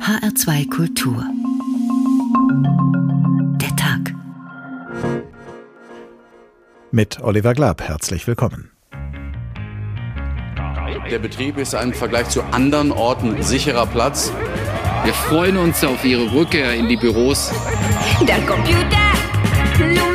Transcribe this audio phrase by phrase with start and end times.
[0.00, 1.24] HR2 Kultur.
[3.60, 4.14] Der Tag.
[6.90, 8.70] Mit Oliver Glab herzlich willkommen.
[11.10, 14.32] Der Betrieb ist im Vergleich zu anderen Orten sicherer Platz.
[15.04, 17.52] Wir freuen uns auf Ihre Rückkehr in die Büros.
[18.26, 20.09] Der Computer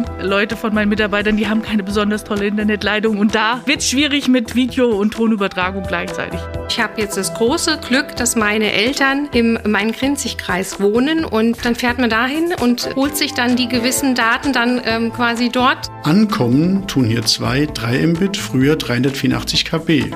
[0.00, 3.90] gibt Leute von meinen Mitarbeitern, die haben keine besonders tolle Internetleitung und da wird es
[3.90, 6.40] schwierig mit Video- und Tonübertragung gleichzeitig.
[6.68, 11.98] Ich habe jetzt das große Glück, dass meine Eltern im Main-Kinzig-Kreis wohnen und dann fährt
[11.98, 15.90] man dahin und holt sich dann die gewissen Daten dann ähm, quasi dort.
[16.04, 20.10] Ankommen tun hier 2, 3 Mbit, früher 384 KB.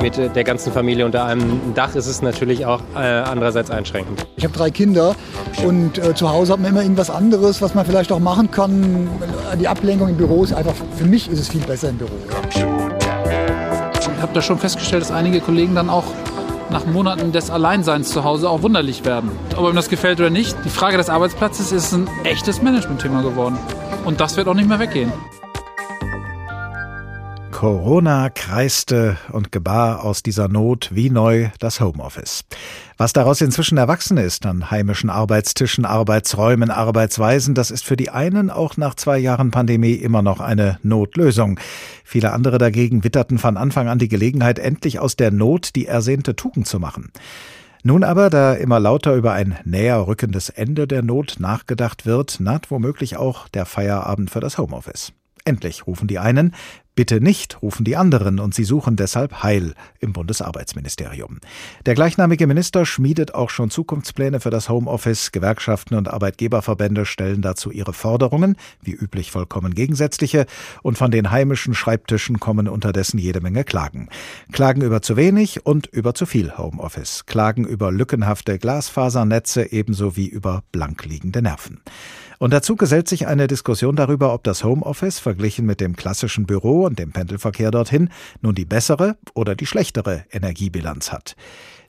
[0.00, 4.24] Mit der ganzen Familie unter einem Dach ist es natürlich auch äh, andererseits einschränkend.
[4.36, 5.16] Ich habe drei Kinder
[5.66, 9.08] und äh, zu Hause hat man immer irgendwas anderes, was man vielleicht auch machen kann.
[9.60, 12.10] Die Ablenkung im Büro ist einfach, für mich ist es viel besser im Büro.
[12.50, 16.04] Ich habe da schon festgestellt, dass einige Kollegen dann auch
[16.70, 19.30] nach Monaten des Alleinseins zu Hause auch wunderlich werden.
[19.56, 23.58] Ob ihm das gefällt oder nicht, die Frage des Arbeitsplatzes ist ein echtes Managementthema geworden.
[24.04, 25.12] Und das wird auch nicht mehr weggehen.
[27.58, 32.44] Corona kreiste und gebar aus dieser Not wie neu das Homeoffice.
[32.98, 38.50] Was daraus inzwischen erwachsen ist an heimischen Arbeitstischen, Arbeitsräumen, Arbeitsweisen, das ist für die einen
[38.50, 41.58] auch nach zwei Jahren Pandemie immer noch eine Notlösung.
[42.04, 46.36] Viele andere dagegen witterten von Anfang an die Gelegenheit, endlich aus der Not die ersehnte
[46.36, 47.10] Tugend zu machen.
[47.82, 52.70] Nun aber, da immer lauter über ein näher rückendes Ende der Not nachgedacht wird, naht
[52.70, 55.12] womöglich auch der Feierabend für das Homeoffice.
[55.48, 56.52] Endlich rufen die einen,
[56.94, 61.38] bitte nicht, rufen die anderen und sie suchen deshalb Heil im Bundesarbeitsministerium.
[61.86, 65.32] Der gleichnamige Minister schmiedet auch schon Zukunftspläne für das Homeoffice.
[65.32, 70.44] Gewerkschaften und Arbeitgeberverbände stellen dazu ihre Forderungen, wie üblich vollkommen gegensätzliche,
[70.82, 74.10] und von den heimischen Schreibtischen kommen unterdessen jede Menge Klagen.
[74.52, 77.24] Klagen über zu wenig und über zu viel Homeoffice.
[77.24, 81.80] Klagen über lückenhafte Glasfasernetze ebenso wie über blank liegende Nerven.
[82.38, 86.84] Und dazu gesellt sich eine Diskussion darüber, ob das Homeoffice verglichen mit dem klassischen Büro
[86.84, 88.10] und dem Pendelverkehr dorthin
[88.40, 91.34] nun die bessere oder die schlechtere Energiebilanz hat.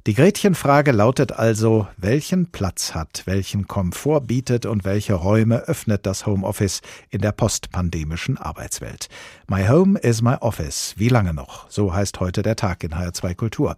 [0.10, 6.26] Die Gretchenfrage lautet also, welchen Platz hat, welchen Komfort bietet und welche Räume öffnet das
[6.26, 6.82] Homeoffice
[7.12, 9.08] in der postpandemischen Arbeitswelt.
[9.48, 10.96] My Home is my Office.
[10.98, 11.70] Wie lange noch?
[11.70, 13.78] So heißt heute der Tag in HR2 Kultur.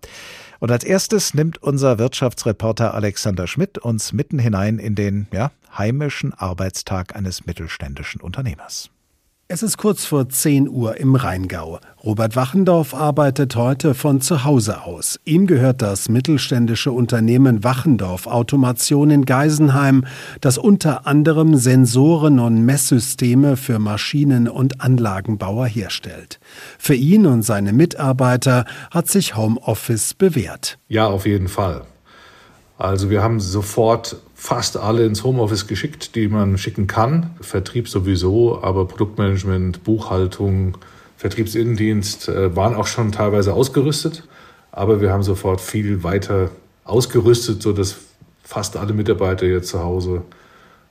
[0.60, 6.34] Und als erstes nimmt unser Wirtschaftsreporter Alexander Schmidt uns mitten hinein in den, ja, heimischen
[6.34, 8.90] Arbeitstag eines mittelständischen Unternehmers.
[9.54, 11.82] Es ist kurz vor 10 Uhr im Rheingau.
[12.06, 15.20] Robert Wachendorf arbeitet heute von zu Hause aus.
[15.26, 20.06] Ihm gehört das mittelständische Unternehmen Wachendorf Automation in Geisenheim,
[20.40, 26.40] das unter anderem Sensoren und Messsysteme für Maschinen- und Anlagenbauer herstellt.
[26.80, 30.80] Für ihn und seine Mitarbeiter hat sich Homeoffice bewährt.
[30.88, 31.82] Ja, auf jeden Fall.
[32.78, 37.30] Also wir haben sofort fast alle ins Homeoffice geschickt, die man schicken kann.
[37.42, 40.80] Vertrieb sowieso, aber Produktmanagement, Buchhaltung,
[41.16, 44.24] Vertriebsinnendienst äh, waren auch schon teilweise ausgerüstet.
[44.72, 46.50] Aber wir haben sofort viel weiter
[46.86, 47.98] ausgerüstet, sodass
[48.42, 50.24] fast alle Mitarbeiter jetzt zu Hause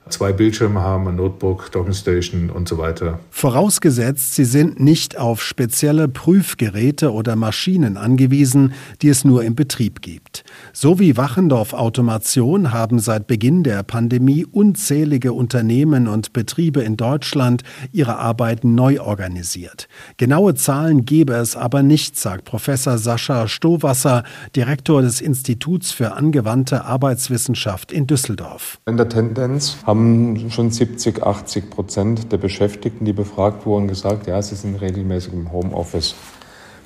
[0.09, 3.19] zwei Bildschirme haben, ein Notebook, Dockingstation und so weiter.
[3.29, 10.01] Vorausgesetzt, sie sind nicht auf spezielle Prüfgeräte oder Maschinen angewiesen, die es nur im Betrieb
[10.01, 10.43] gibt.
[10.73, 17.63] So wie Wachendorf Automation haben seit Beginn der Pandemie unzählige Unternehmen und Betriebe in Deutschland
[17.91, 19.87] ihre Arbeiten neu organisiert.
[20.17, 24.23] Genaue Zahlen gebe es aber nicht, sagt Professor Sascha Stowasser,
[24.55, 28.79] Direktor des Instituts für angewandte Arbeitswissenschaft in Düsseldorf.
[28.85, 34.41] In der Tendenz haben schon 70, 80 Prozent der Beschäftigten, die befragt wurden, gesagt, ja,
[34.41, 36.15] sie sind regelmäßig im Homeoffice.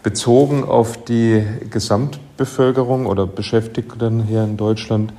[0.01, 5.13] Bezogen auf die Gesamtbevölkerung oder Beschäftigten hier in Deutschland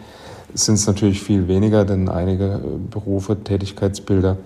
[0.53, 2.61] sind es natürlich viel weniger, denn einige
[2.91, 4.37] Berufe, Tätigkeitsbilder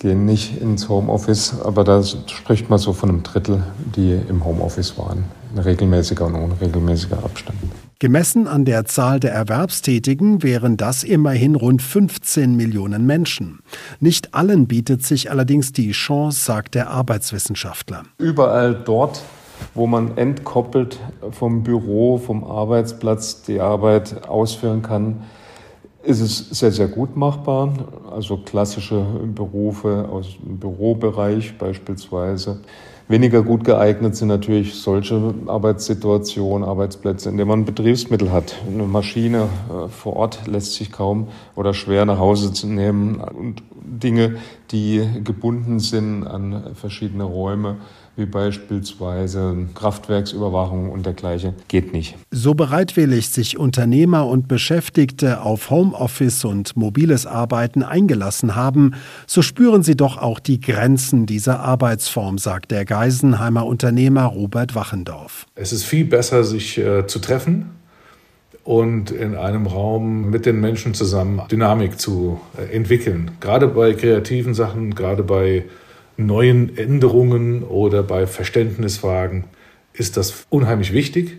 [0.00, 3.62] gehen nicht ins Homeoffice, aber da spricht man so von einem Drittel,
[3.94, 5.24] die im Homeoffice waren,
[5.54, 7.58] in regelmäßiger und unregelmäßiger Abstand.
[8.00, 13.60] Gemessen an der Zahl der Erwerbstätigen wären das immerhin rund 15 Millionen Menschen.
[14.00, 18.02] Nicht allen bietet sich allerdings die Chance, sagt der Arbeitswissenschaftler.
[18.18, 19.22] Überall dort,
[19.74, 20.98] wo man entkoppelt
[21.30, 25.22] vom Büro, vom Arbeitsplatz die Arbeit ausführen kann,
[26.02, 27.72] ist es sehr, sehr gut machbar.
[28.10, 32.60] Also klassische Berufe aus dem Bürobereich beispielsweise.
[33.06, 38.56] Weniger gut geeignet sind natürlich solche Arbeitssituationen, Arbeitsplätze, in denen man Betriebsmittel hat.
[38.66, 39.48] Eine Maschine
[39.90, 44.36] vor Ort lässt sich kaum oder schwer nach Hause zu nehmen und Dinge,
[44.70, 47.76] die gebunden sind an verschiedene Räume,
[48.16, 52.16] wie beispielsweise Kraftwerksüberwachung und dergleichen, geht nicht.
[52.30, 58.94] So bereitwillig sich Unternehmer und Beschäftigte auf Homeoffice und mobiles Arbeiten eingelassen haben,
[59.26, 65.46] so spüren sie doch auch die Grenzen dieser Arbeitsform, sagt der Geisenheimer Unternehmer Robert Wachendorf.
[65.54, 67.70] Es ist viel besser, sich äh, zu treffen
[68.64, 73.32] und in einem Raum mit den Menschen zusammen Dynamik zu äh, entwickeln.
[73.40, 75.64] Gerade bei kreativen Sachen, gerade bei
[76.16, 79.44] neuen Änderungen oder bei Verständnisfragen
[79.92, 81.38] ist das unheimlich wichtig.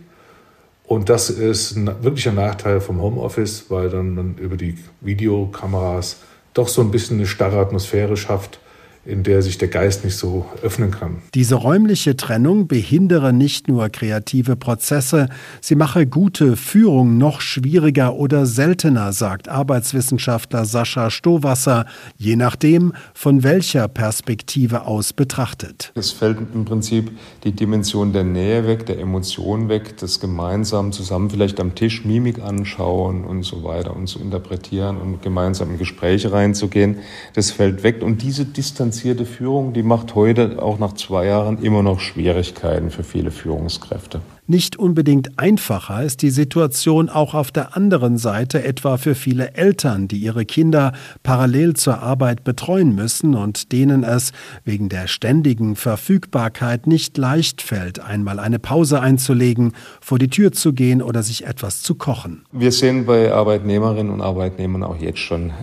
[0.83, 6.17] Und das ist ein wirklicher Nachteil vom Homeoffice, weil dann man über die Videokameras
[6.53, 8.59] doch so ein bisschen eine starre Atmosphäre schafft,
[9.05, 11.17] in der sich der Geist nicht so öffnen kann.
[11.33, 15.29] Diese räumliche Trennung behindere nicht nur kreative Prozesse,
[15.61, 21.85] sie mache gute Führung noch schwieriger oder seltener, sagt Arbeitswissenschaftler Sascha Stowasser,
[22.17, 25.91] je nachdem, von welcher Perspektive aus betrachtet.
[25.95, 27.11] Es fällt im Prinzip
[27.43, 32.41] die Dimension der Nähe weg, der Emotion weg, das gemeinsam zusammen vielleicht am Tisch Mimik
[32.41, 36.97] anschauen und so weiter und zu interpretieren und gemeinsam in Gespräche reinzugehen.
[37.33, 41.61] Das fällt weg und diese Distanz differenzierte Führung, die macht heute auch nach zwei Jahren
[41.61, 44.21] immer noch Schwierigkeiten für viele Führungskräfte.
[44.47, 50.07] Nicht unbedingt einfacher ist die Situation auch auf der anderen Seite, etwa für viele Eltern,
[50.07, 50.93] die ihre Kinder
[51.23, 54.33] parallel zur Arbeit betreuen müssen und denen es
[54.63, 60.73] wegen der ständigen Verfügbarkeit nicht leicht fällt, einmal eine Pause einzulegen, vor die Tür zu
[60.73, 62.45] gehen oder sich etwas zu kochen.
[62.51, 65.53] Wir sehen bei Arbeitnehmerinnen und Arbeitnehmern auch jetzt schon, äh,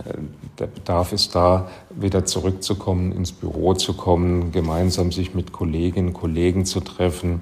[0.59, 6.13] der Bedarf ist da, wieder zurückzukommen, ins Büro zu kommen, gemeinsam sich mit Kolleginnen und
[6.13, 7.39] Kollegen zu treffen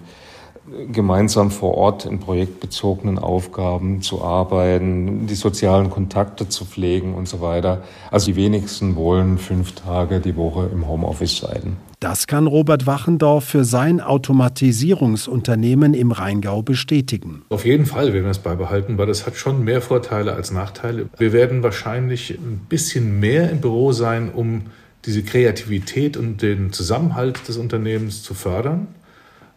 [0.92, 7.42] gemeinsam vor Ort in projektbezogenen Aufgaben zu arbeiten, die sozialen Kontakte zu pflegen und so
[7.42, 7.84] weiter.
[8.10, 11.78] Also die wenigsten wollen fünf Tage die Woche im Homeoffice sein.
[12.00, 17.44] Das kann Robert Wachendorf für sein Automatisierungsunternehmen im Rheingau bestätigen.
[17.50, 21.10] Auf jeden Fall werden wir es beibehalten, weil das hat schon mehr Vorteile als Nachteile.
[21.18, 24.64] Wir werden wahrscheinlich ein bisschen mehr im Büro sein, um
[25.06, 28.88] diese Kreativität und den Zusammenhalt des Unternehmens zu fördern.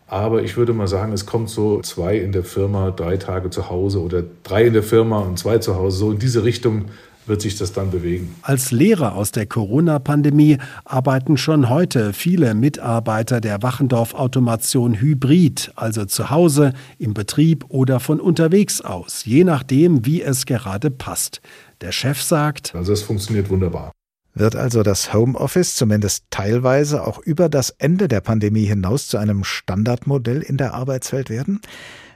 [0.07, 3.71] Aber ich würde mal sagen, es kommt so zwei in der Firma, drei Tage zu
[3.71, 5.99] Hause oder drei in der Firma und zwei zu Hause.
[5.99, 6.87] So in diese Richtung
[7.27, 8.35] wird sich das dann bewegen.
[8.43, 16.05] Als Lehrer aus der Corona-Pandemie arbeiten schon heute viele Mitarbeiter der Wachendorf Automation hybrid, also
[16.05, 21.41] zu Hause, im Betrieb oder von unterwegs aus, je nachdem, wie es gerade passt.
[21.81, 23.93] Der Chef sagt, also es funktioniert wunderbar.
[24.35, 29.45] Wird also das Homeoffice zumindest teilweise auch über das Ende der Pandemie hinaus zu einem
[29.45, 31.61] Standardmodell in der Arbeitswelt werden?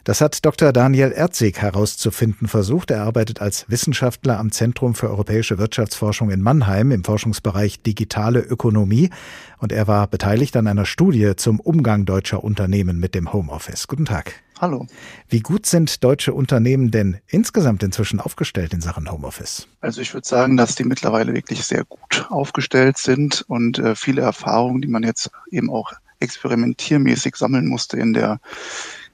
[0.02, 0.72] Das hat Dr.
[0.72, 2.90] Daniel Erzig herauszufinden versucht.
[2.90, 9.10] Er arbeitet als Wissenschaftler am Zentrum für europäische Wirtschaftsforschung in Mannheim im Forschungsbereich Digitale Ökonomie
[9.58, 13.86] und er war beteiligt an einer Studie zum Umgang deutscher Unternehmen mit dem Homeoffice.
[13.86, 14.42] Guten Tag.
[14.60, 14.86] Hallo.
[15.28, 19.68] Wie gut sind deutsche Unternehmen denn insgesamt inzwischen aufgestellt in Sachen Homeoffice?
[19.80, 24.22] Also ich würde sagen, dass die mittlerweile wirklich sehr gut aufgestellt sind und äh, viele
[24.22, 28.40] Erfahrungen, die man jetzt eben auch experimentiermäßig sammeln musste in der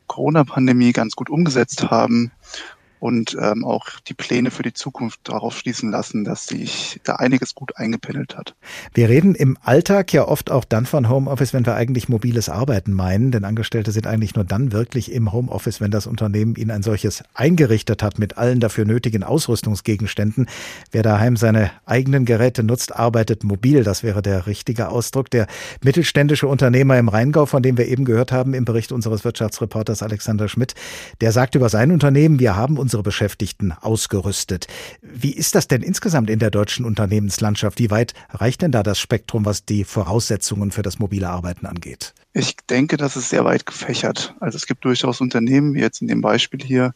[0.06, 2.30] Corona-Pandemie ganz gut umgesetzt haben
[3.04, 7.54] und ähm, auch die Pläne für die Zukunft darauf schließen lassen, dass sich da einiges
[7.54, 8.54] gut eingependelt hat.
[8.94, 12.94] Wir reden im Alltag ja oft auch dann von Homeoffice, wenn wir eigentlich mobiles Arbeiten
[12.94, 16.82] meinen, denn Angestellte sind eigentlich nur dann wirklich im Homeoffice, wenn das Unternehmen ihnen ein
[16.82, 20.46] solches eingerichtet hat mit allen dafür nötigen Ausrüstungsgegenständen.
[20.90, 23.84] Wer daheim seine eigenen Geräte nutzt, arbeitet mobil.
[23.84, 25.28] Das wäre der richtige Ausdruck.
[25.28, 25.46] Der
[25.82, 30.48] mittelständische Unternehmer im Rheingau, von dem wir eben gehört haben im Bericht unseres Wirtschaftsreporters Alexander
[30.48, 30.74] Schmidt,
[31.20, 34.68] der sagt über sein Unternehmen, wir haben uns unsere Beschäftigten ausgerüstet.
[35.02, 37.80] Wie ist das denn insgesamt in der deutschen Unternehmenslandschaft?
[37.80, 42.14] Wie weit reicht denn da das Spektrum, was die Voraussetzungen für das mobile Arbeiten angeht?
[42.34, 44.36] Ich denke, das ist sehr weit gefächert.
[44.38, 46.94] Also es gibt durchaus Unternehmen, wie jetzt in dem Beispiel hier,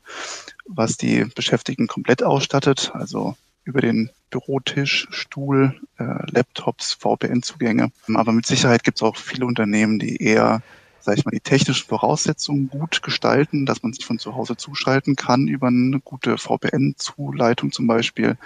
[0.68, 7.90] was die Beschäftigten komplett ausstattet, also über den Bürotisch, Stuhl, äh, Laptops, VPN-Zugänge.
[8.14, 10.62] Aber mit Sicherheit gibt es auch viele Unternehmen, die eher
[11.08, 15.16] sage ich mal, die technischen Voraussetzungen gut gestalten, dass man sich von zu Hause zuschalten
[15.16, 18.36] kann über eine gute VPN-Zuleitung zum Beispiel,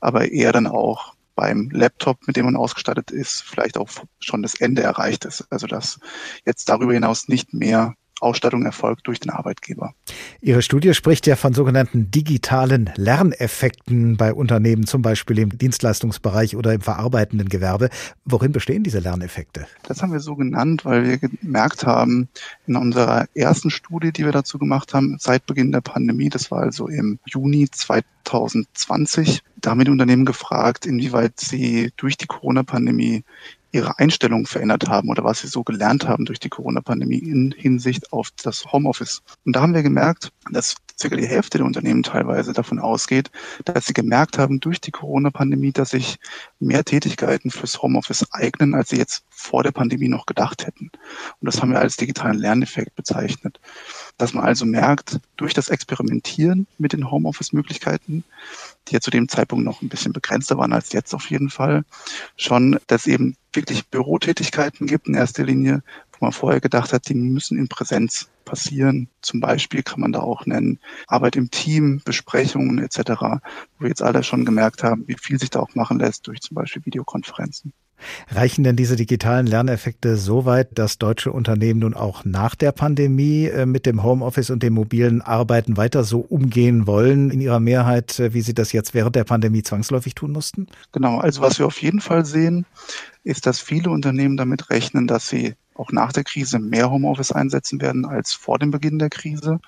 [0.00, 3.88] aber eher dann auch beim Laptop, mit dem man ausgestattet ist, vielleicht auch
[4.18, 5.46] schon das Ende erreicht ist.
[5.50, 6.00] Also dass
[6.44, 9.94] jetzt darüber hinaus nicht mehr Ausstattung erfolgt durch den Arbeitgeber.
[10.40, 16.72] Ihre Studie spricht ja von sogenannten digitalen Lerneffekten bei Unternehmen, zum Beispiel im Dienstleistungsbereich oder
[16.72, 17.90] im verarbeitenden Gewerbe.
[18.24, 19.66] Worin bestehen diese Lerneffekte?
[19.82, 22.28] Das haben wir so genannt, weil wir gemerkt haben,
[22.66, 26.60] in unserer ersten Studie, die wir dazu gemacht haben, seit Beginn der Pandemie, das war
[26.62, 33.24] also im Juni 2020, da haben wir die Unternehmen gefragt, inwieweit sie durch die Corona-Pandemie
[33.72, 38.12] ihre Einstellung verändert haben oder was sie so gelernt haben durch die Corona-Pandemie in Hinsicht
[38.12, 39.22] auf das Homeoffice.
[39.44, 43.30] Und da haben wir gemerkt, dass circa die Hälfte der Unternehmen teilweise davon ausgeht,
[43.64, 46.18] dass sie gemerkt haben durch die Corona-Pandemie, dass sich
[46.58, 50.90] mehr Tätigkeiten fürs Homeoffice eignen, als sie jetzt vor der Pandemie noch gedacht hätten.
[51.40, 53.60] Und das haben wir als digitalen Lerneffekt bezeichnet.
[54.18, 58.24] Dass man also merkt, durch das Experimentieren mit den Homeoffice-Möglichkeiten,
[58.88, 61.84] die ja zu dem Zeitpunkt noch ein bisschen begrenzter waren als jetzt auf jeden Fall,
[62.36, 65.82] schon, dass eben wirklich Bürotätigkeiten gibt in erster Linie,
[66.12, 69.08] wo man vorher gedacht hat, die müssen in Präsenz passieren.
[69.22, 74.02] Zum Beispiel kann man da auch nennen Arbeit im Team, Besprechungen etc., wo wir jetzt
[74.02, 77.72] alle schon gemerkt haben, wie viel sich da auch machen lässt durch zum Beispiel Videokonferenzen.
[78.28, 83.46] Reichen denn diese digitalen Lerneffekte so weit, dass deutsche Unternehmen nun auch nach der Pandemie
[83.46, 88.18] äh, mit dem Homeoffice und dem mobilen Arbeiten weiter so umgehen wollen in ihrer Mehrheit,
[88.18, 90.66] äh, wie sie das jetzt während der Pandemie zwangsläufig tun mussten?
[90.92, 92.66] Genau, also was wir auf jeden Fall sehen,
[93.24, 97.80] ist, dass viele Unternehmen damit rechnen, dass sie auch nach der Krise mehr Homeoffice einsetzen
[97.80, 99.60] werden als vor dem Beginn der Krise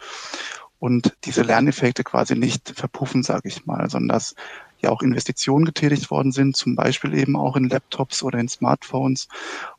[0.78, 4.34] und diese Lerneffekte quasi nicht verpuffen, sage ich mal, sondern dass
[4.82, 9.28] ja auch Investitionen getätigt worden sind, zum Beispiel eben auch in Laptops oder in Smartphones,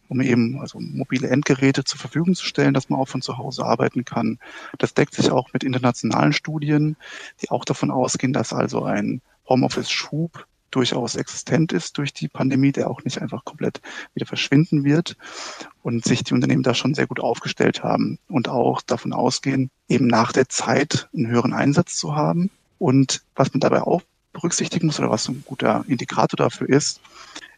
[0.07, 3.65] um eben also mobile Endgeräte zur Verfügung zu stellen, dass man auch von zu Hause
[3.65, 4.39] arbeiten kann.
[4.77, 6.95] Das deckt sich auch mit internationalen Studien,
[7.41, 12.89] die auch davon ausgehen, dass also ein Homeoffice-Schub durchaus existent ist durch die Pandemie, der
[12.89, 13.81] auch nicht einfach komplett
[14.13, 15.15] wieder verschwinden wird
[15.83, 20.07] und sich die Unternehmen da schon sehr gut aufgestellt haben und auch davon ausgehen, eben
[20.07, 22.49] nach der Zeit einen höheren Einsatz zu haben.
[22.79, 24.01] Und was man dabei auch
[24.33, 26.99] berücksichtigen muss oder was ein guter Indikator dafür ist,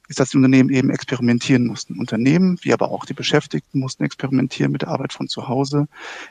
[0.07, 1.99] ist, dass die Unternehmen eben experimentieren mussten.
[1.99, 5.87] Unternehmen, wie aber auch die Beschäftigten, mussten experimentieren mit der Arbeit von zu Hause.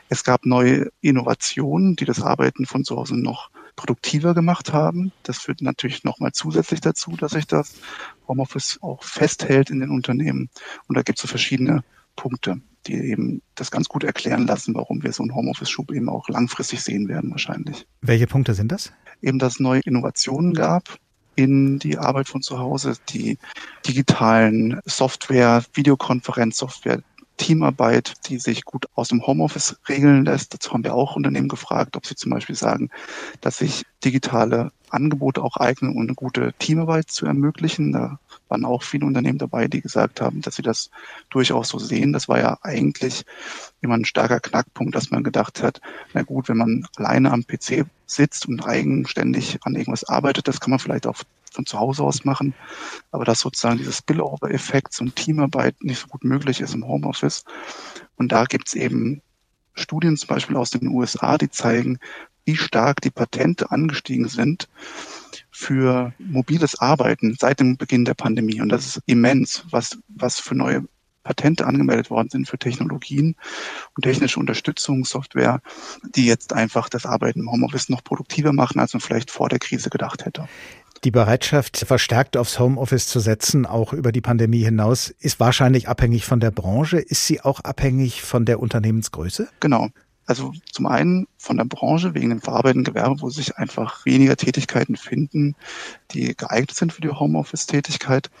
[0.07, 5.11] Es gab neue Innovationen, die das Arbeiten von zu Hause noch produktiver gemacht haben.
[5.23, 7.75] Das führt natürlich nochmal zusätzlich dazu, dass sich das
[8.27, 10.49] Homeoffice auch festhält in den Unternehmen.
[10.87, 11.83] Und da gibt es so verschiedene
[12.15, 16.29] Punkte, die eben das ganz gut erklären lassen, warum wir so einen Homeoffice-Schub eben auch
[16.29, 17.87] langfristig sehen werden wahrscheinlich.
[18.01, 18.91] Welche Punkte sind das?
[19.21, 20.99] Eben, dass es neue Innovationen gab
[21.35, 23.37] in die Arbeit von zu Hause, die
[23.85, 27.01] digitalen Software, Videokonferenzsoftware,
[27.37, 30.53] Teamarbeit, die sich gut aus dem Homeoffice regeln lässt.
[30.53, 32.89] Dazu haben wir auch Unternehmen gefragt, ob sie zum Beispiel sagen,
[33.41, 37.91] dass sich digitale Angebote auch eignen, um eine gute Teamarbeit zu ermöglichen.
[37.91, 40.89] Da waren auch viele Unternehmen dabei, die gesagt haben, dass sie das
[41.29, 42.13] durchaus so sehen.
[42.13, 43.25] Das war ja eigentlich
[43.81, 45.81] immer ein starker Knackpunkt, dass man gedacht hat,
[46.13, 50.69] na gut, wenn man alleine am PC sitzt und eigenständig an irgendwas arbeitet, das kann
[50.69, 51.23] man vielleicht auch
[51.55, 52.53] von zu Hause aus machen.
[53.11, 57.43] Aber dass sozusagen dieses Spillover-Effekt zum Teamarbeit nicht so gut möglich ist im Homeoffice.
[58.15, 59.21] Und da gibt es eben
[59.73, 61.99] Studien zum Beispiel aus den USA, die zeigen,
[62.45, 64.69] wie stark die Patente angestiegen sind
[65.49, 68.61] für mobiles Arbeiten seit dem Beginn der Pandemie.
[68.61, 70.85] Und das ist immens, was, was für neue
[71.25, 73.35] Patente angemeldet worden sind für Technologien
[73.95, 75.59] und technische Unterstützung, Software,
[76.03, 79.59] die jetzt einfach das Arbeiten im Homeoffice noch produktiver machen, als man vielleicht vor der
[79.59, 80.47] Krise gedacht hätte.
[81.05, 86.25] Die Bereitschaft, verstärkt aufs Homeoffice zu setzen, auch über die Pandemie hinaus, ist wahrscheinlich abhängig
[86.25, 86.97] von der Branche.
[86.97, 89.47] Ist sie auch abhängig von der Unternehmensgröße?
[89.59, 89.89] Genau.
[90.25, 94.95] Also zum einen von der Branche wegen dem verarbeitenden Gewerbe, wo sich einfach weniger Tätigkeiten
[94.95, 95.55] finden,
[96.11, 98.31] die geeignet sind für die Homeoffice-Tätigkeit.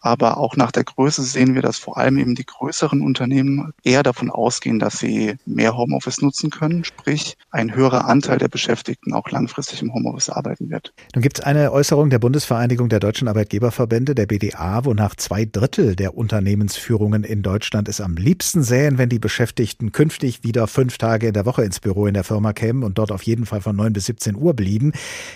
[0.00, 4.02] Aber auch nach der Größe sehen wir, dass vor allem eben die größeren Unternehmen eher
[4.02, 9.28] davon ausgehen, dass sie mehr Homeoffice nutzen können, sprich ein höherer Anteil der Beschäftigten auch
[9.30, 10.94] langfristig im Homeoffice arbeiten wird.
[11.14, 15.96] Nun gibt es eine Äußerung der Bundesvereinigung der deutschen Arbeitgeberverbände, der BDA, wonach zwei Drittel
[15.96, 21.26] der Unternehmensführungen in Deutschland es am liebsten sähen, wenn die Beschäftigten künftig wieder fünf Tage
[21.26, 23.60] in der Woche ins Büro in der Firma Firma kämen und dort auf jeden Fall
[23.60, 24.92] von 9 bis 17 Uhr blieben.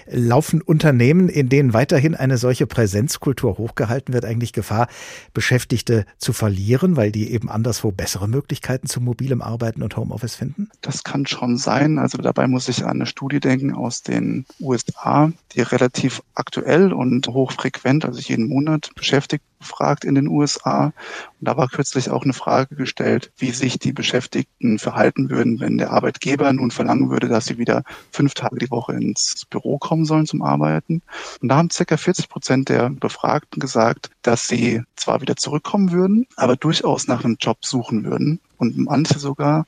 [0.06, 4.86] Laufen Unternehmen, in denen weiterhin eine solche Präsenzkultur hochgehalten wird, eigentlich Gefahr,
[5.34, 10.68] Beschäftigte zu verlieren, weil die eben anderswo bessere Möglichkeiten zu mobilem Arbeiten und Homeoffice finden?
[10.80, 11.98] Das kann schon sein.
[11.98, 17.26] Also dabei muss ich an eine Studie denken aus den USA, die relativ aktuell und
[17.26, 20.86] hochfrequent, also jeden Monat beschäftigt befragt in den USA.
[20.86, 20.92] Und
[21.40, 25.92] da war kürzlich auch eine Frage gestellt, wie sich die Beschäftigten verhalten würden, wenn der
[25.92, 30.26] Arbeitgeber nun verlangen würde, dass sie wieder fünf Tage die Woche ins Büro kommen sollen
[30.26, 31.02] zum Arbeiten.
[31.40, 36.26] Und da haben circa 40 Prozent der Befragten gesagt, dass sie zwar wieder zurückkommen würden,
[36.36, 38.40] aber durchaus nach einem Job suchen würden.
[38.58, 39.66] Und manche sogar,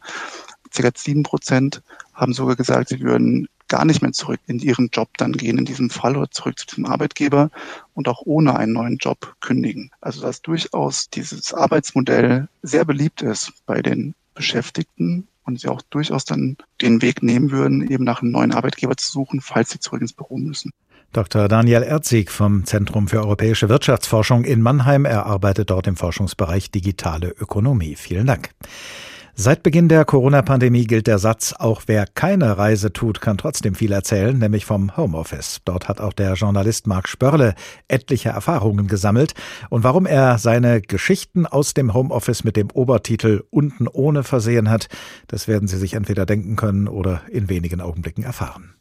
[0.72, 1.82] circa sieben Prozent,
[2.12, 5.64] haben sogar gesagt, sie würden gar nicht mehr zurück in ihren Job dann gehen, in
[5.64, 7.50] diesem Fall oder zurück zu diesem Arbeitgeber
[7.94, 9.90] und auch ohne einen neuen Job kündigen.
[10.00, 16.25] Also dass durchaus dieses Arbeitsmodell sehr beliebt ist bei den Beschäftigten und sie auch durchaus
[16.25, 20.00] dann den Weg nehmen würden, eben nach einem neuen Arbeitgeber zu suchen, falls sie zurück
[20.00, 20.71] ins Büro müssen.
[21.12, 21.47] Dr.
[21.47, 25.04] Daniel Erzig vom Zentrum für europäische Wirtschaftsforschung in Mannheim.
[25.04, 27.94] Er arbeitet dort im Forschungsbereich digitale Ökonomie.
[27.94, 28.50] Vielen Dank.
[29.36, 33.90] Seit Beginn der Corona-Pandemie gilt der Satz, auch wer keine Reise tut, kann trotzdem viel
[33.90, 35.60] erzählen, nämlich vom Homeoffice.
[35.64, 37.56] Dort hat auch der Journalist Marc Spörle
[37.88, 39.34] etliche Erfahrungen gesammelt.
[39.70, 44.86] Und warum er seine Geschichten aus dem Homeoffice mit dem Obertitel Unten ohne versehen hat,
[45.26, 48.74] das werden Sie sich entweder denken können oder in wenigen Augenblicken erfahren.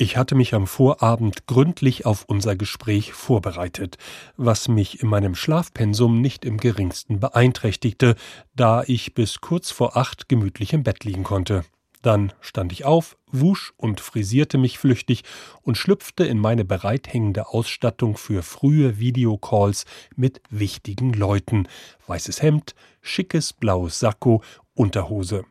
[0.00, 3.98] Ich hatte mich am Vorabend gründlich auf unser Gespräch vorbereitet,
[4.38, 8.14] was mich in meinem Schlafpensum nicht im geringsten beeinträchtigte,
[8.56, 11.66] da ich bis kurz vor acht gemütlich im Bett liegen konnte.
[12.00, 15.22] Dann stand ich auf, wusch und frisierte mich flüchtig
[15.60, 19.84] und schlüpfte in meine bereithängende Ausstattung für frühe Videocalls
[20.16, 21.68] mit wichtigen Leuten.
[22.06, 24.42] Weißes Hemd, schickes blaues Sakko,
[24.72, 25.44] Unterhose.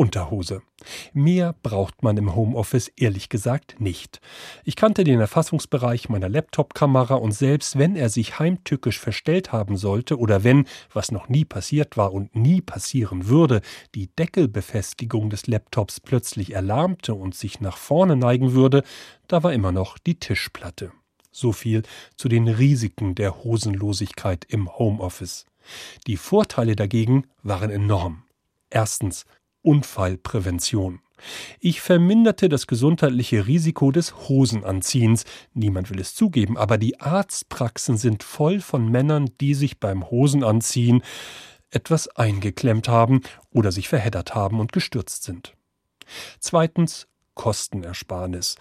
[0.00, 0.62] Unterhose.
[1.12, 4.22] Mehr braucht man im Homeoffice ehrlich gesagt nicht.
[4.64, 10.18] Ich kannte den Erfassungsbereich meiner Laptop-Kamera und selbst wenn er sich heimtückisch verstellt haben sollte
[10.18, 13.60] oder wenn, was noch nie passiert war und nie passieren würde,
[13.94, 18.84] die Deckelbefestigung des Laptops plötzlich erlahmte und sich nach vorne neigen würde,
[19.28, 20.92] da war immer noch die Tischplatte.
[21.30, 21.82] So viel
[22.16, 25.44] zu den Risiken der Hosenlosigkeit im Homeoffice.
[26.06, 28.22] Die Vorteile dagegen waren enorm.
[28.70, 29.26] Erstens
[29.62, 31.00] Unfallprävention.
[31.58, 35.24] Ich verminderte das gesundheitliche Risiko des Hosenanziehens.
[35.52, 41.02] Niemand will es zugeben, aber die Arztpraxen sind voll von Männern, die sich beim Hosenanziehen
[41.70, 45.54] etwas eingeklemmt haben oder sich verheddert haben und gestürzt sind.
[46.40, 48.56] Zweitens Kostenersparnis.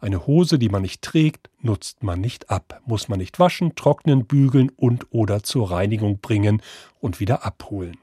[0.00, 4.26] Eine Hose, die man nicht trägt, nutzt man nicht ab, muss man nicht waschen, trocknen,
[4.26, 6.60] bügeln und oder zur Reinigung bringen
[7.00, 7.96] und wieder abholen.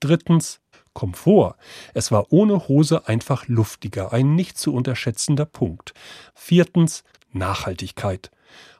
[0.00, 0.61] Drittens
[0.94, 1.56] Komfort.
[1.94, 5.94] Es war ohne Hose einfach luftiger, ein nicht zu unterschätzender Punkt.
[6.34, 8.30] Viertens Nachhaltigkeit.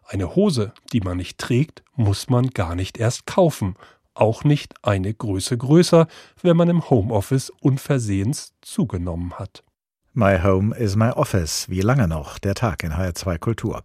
[0.05, 3.77] Eine Hose, die man nicht trägt, muss man gar nicht erst kaufen,
[4.15, 6.07] auch nicht eine Größe größer,
[6.43, 9.63] wenn man im Homeoffice unversehens zugenommen hat.
[10.15, 11.71] My Home is my Office.
[11.71, 12.39] Wie lange noch?
[12.39, 13.83] Der Tag in HR2 Kultur.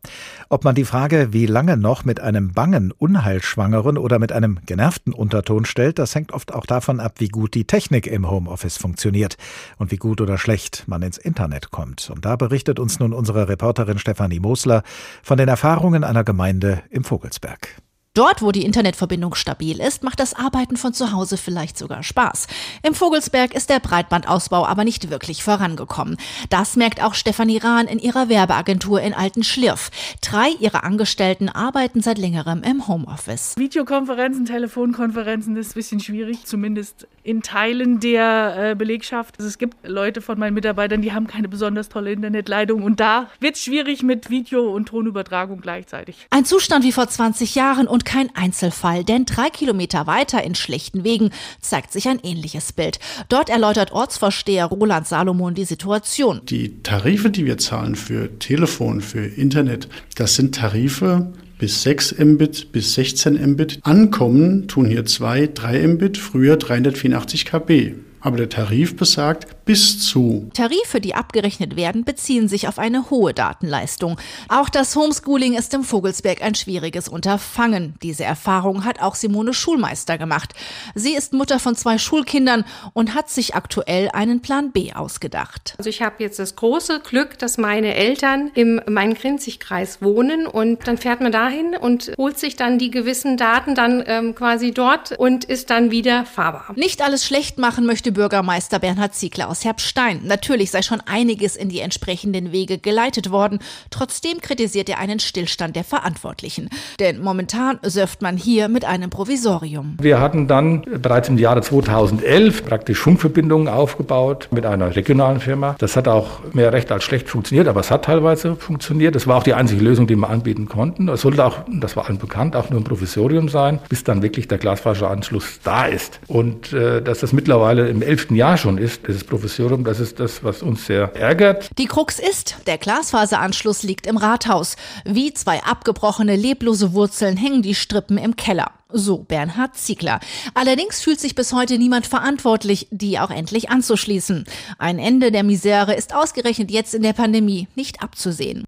[0.49, 5.13] Ob man die Frage, wie lange noch mit einem bangen, unheilschwangeren oder mit einem genervten
[5.13, 9.37] Unterton stellt, das hängt oft auch davon ab, wie gut die Technik im Homeoffice funktioniert
[9.77, 12.09] und wie gut oder schlecht man ins Internet kommt.
[12.09, 14.83] Und da berichtet uns nun unsere Reporterin Stefanie Mosler
[15.23, 17.69] von den Erfahrungen einer Gemeinde im Vogelsberg.
[18.13, 22.47] Dort, wo die Internetverbindung stabil ist, macht das Arbeiten von zu Hause vielleicht sogar Spaß.
[22.81, 26.17] Im Vogelsberg ist der Breitbandausbau aber nicht wirklich vorangekommen.
[26.49, 29.91] Das merkt auch Stefanie Rahn in ihrer Werbeagentur in Alten Schlirf.
[30.21, 33.53] Drei ihrer Angestellten arbeiten seit längerem im Homeoffice.
[33.55, 39.35] Videokonferenzen, Telefonkonferenzen ist ein bisschen schwierig, zumindest in Teilen der äh, Belegschaft.
[39.37, 43.29] Also es gibt Leute von meinen Mitarbeitern, die haben keine besonders tolle Internetleitung und da
[43.39, 46.25] wird es schwierig mit Video- und Tonübertragung gleichzeitig.
[46.31, 51.03] Ein Zustand wie vor 20 Jahren und kein Einzelfall, denn drei Kilometer weiter in schlechten
[51.03, 52.99] Wegen zeigt sich ein ähnliches Bild.
[53.27, 56.39] Dort erläutert Ortsvorsteher Roland Salomon die Situation.
[56.45, 62.71] Die Tarife, die wir zahlen für Telefon, für Internet, das sind Tarife, bis 6 Mbit
[62.71, 63.79] bis 16 Mbit.
[63.81, 67.93] Ankommen tun hier 2, 3 Mbit, früher 384 KB.
[68.27, 70.49] Aber der Tarif besagt bis zu.
[70.53, 74.17] Tarife, die abgerechnet werden, beziehen sich auf eine hohe Datenleistung.
[74.49, 77.95] Auch das Homeschooling ist im Vogelsberg ein schwieriges Unterfangen.
[78.01, 80.53] Diese Erfahrung hat auch Simone Schulmeister gemacht.
[80.93, 85.75] Sie ist Mutter von zwei Schulkindern und hat sich aktuell einen Plan B ausgedacht.
[85.77, 90.97] Also ich habe jetzt das große Glück, dass meine Eltern im Main-Grinzig-Kreis wohnen und dann
[90.97, 95.45] fährt man dahin und holt sich dann die gewissen Daten dann ähm, quasi dort und
[95.45, 96.73] ist dann wieder fahrbar.
[96.75, 100.21] Nicht alles schlecht machen möchte Bürgermeister Bernhard Ziegler aus Herbstein.
[100.23, 103.59] Natürlich sei schon einiges in die entsprechenden Wege geleitet worden.
[103.91, 106.69] Trotzdem kritisiert er einen Stillstand der Verantwortlichen.
[106.99, 109.97] Denn momentan surft man hier mit einem Provisorium.
[110.01, 115.75] Wir hatten dann bereits im Jahre 2011 praktisch Funkverbindungen aufgebaut mit einer regionalen Firma.
[115.77, 119.13] Das hat auch mehr recht als schlecht funktioniert, aber es hat teilweise funktioniert.
[119.13, 121.07] Das war auch die einzige Lösung, die wir anbieten konnten.
[121.07, 124.47] Es sollte auch, das war allen bekannt, auch nur ein Provisorium sein, bis dann wirklich
[124.47, 126.19] der Glasfaseranschluss da ist.
[126.25, 130.43] Und äh, dass das mittlerweile im elften Jahr schon ist, dieses Provisorium, das ist das,
[130.43, 131.69] was uns sehr ärgert.
[131.77, 134.75] Die Krux ist, der Glasfaseranschluss liegt im Rathaus.
[135.05, 138.71] Wie zwei abgebrochene, leblose Wurzeln hängen die Strippen im Keller.
[138.89, 140.21] So Bernhard Ziegler.
[140.53, 144.45] Allerdings fühlt sich bis heute niemand verantwortlich, die auch endlich anzuschließen.
[144.77, 148.63] Ein Ende der Misere ist ausgerechnet jetzt in der Pandemie nicht abzusehen.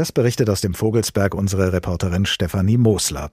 [0.00, 3.30] Das berichtet aus dem Vogelsberg unsere Reporterin Stefanie Mosler.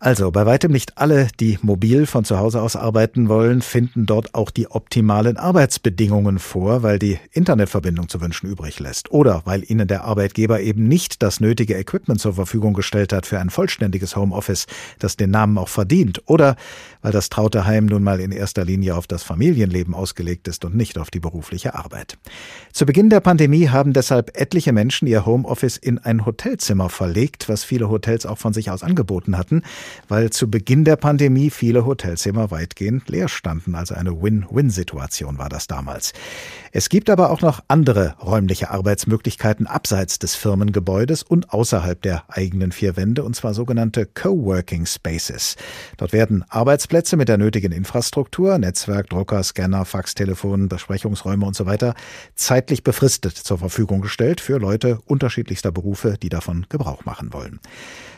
[0.00, 4.34] Also, bei weitem nicht alle, die mobil von zu Hause aus arbeiten wollen, finden dort
[4.34, 9.10] auch die optimalen Arbeitsbedingungen vor, weil die Internetverbindung zu wünschen übrig lässt.
[9.10, 13.38] Oder weil ihnen der Arbeitgeber eben nicht das nötige Equipment zur Verfügung gestellt hat für
[13.38, 14.66] ein vollständiges Homeoffice,
[14.98, 16.22] das den Namen auch verdient.
[16.24, 16.56] Oder
[17.02, 20.74] weil das traute Heim nun mal in erster Linie auf das Familienleben ausgelegt ist und
[20.74, 22.16] nicht auf die berufliche Arbeit.
[22.72, 27.64] Zu Beginn der Pandemie haben deshalb etliche Menschen ihr Homeoffice in ein Hotelzimmer verlegt, was
[27.64, 29.62] viele Hotels auch von sich aus angeboten hatten,
[30.08, 33.74] weil zu Beginn der Pandemie viele Hotelzimmer weitgehend leer standen.
[33.74, 36.14] Also eine Win-Win-Situation war das damals.
[36.72, 42.72] Es gibt aber auch noch andere räumliche Arbeitsmöglichkeiten abseits des Firmengebäudes und außerhalb der eigenen
[42.72, 45.56] vier Wände, und zwar sogenannte Coworking Spaces.
[45.96, 51.66] Dort werden Arbeitsplätze mit der nötigen Infrastruktur, Netzwerk, Drucker, Scanner, Faxtelefon, Besprechungsräume und so
[52.36, 57.60] zeitlich befristet zur Verfügung gestellt für Leute unterschiedlichster Berufe, die davon Gebrauch machen wollen.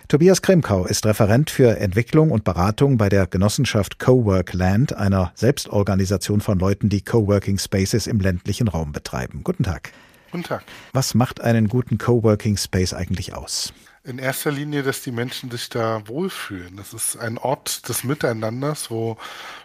[0.09, 6.41] Tobias Kremkau ist Referent für Entwicklung und Beratung bei der Genossenschaft Cowork Land, einer Selbstorganisation
[6.41, 9.43] von Leuten, die Coworking Spaces im ländlichen Raum betreiben.
[9.45, 9.93] Guten Tag.
[10.33, 10.63] Guten Tag.
[10.95, 13.75] Was macht einen guten Coworking Space eigentlich aus?
[14.09, 16.77] in erster Linie, dass die Menschen sich da wohlfühlen.
[16.77, 19.19] Das ist ein Ort des Miteinanders, wo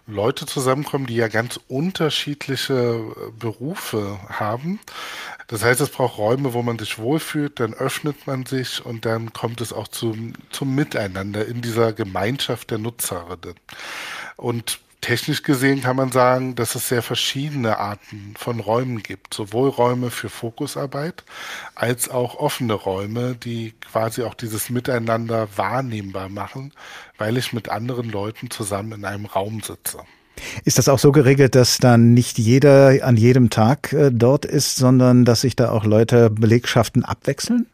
[0.06, 4.82] Leute zusammenkommen, die ja ganz unterschiedliche äh, Berufe haben.
[5.54, 9.34] Das heißt, es braucht Räume, wo man sich wohlfühlt, dann öffnet man sich und dann
[9.34, 13.54] kommt es auch zum, zum Miteinander in dieser Gemeinschaft der Nutzerinnen.
[14.36, 19.36] Und technisch gesehen kann man sagen, dass es sehr verschiedene Arten von Räumen gibt.
[19.36, 21.24] Sowohl Räume für Fokusarbeit
[21.76, 26.74] als auch offene Räume, die quasi auch dieses Miteinander wahrnehmbar machen,
[27.20, 30.00] weil ich mit anderen Leuten zusammen in einem Raum sitze.
[30.66, 34.76] Ist das auch so geregelt, dass dann nicht jeder an jedem Tag äh, dort ist,
[34.76, 37.68] sondern dass sich da auch Leute Belegschaften abwechseln?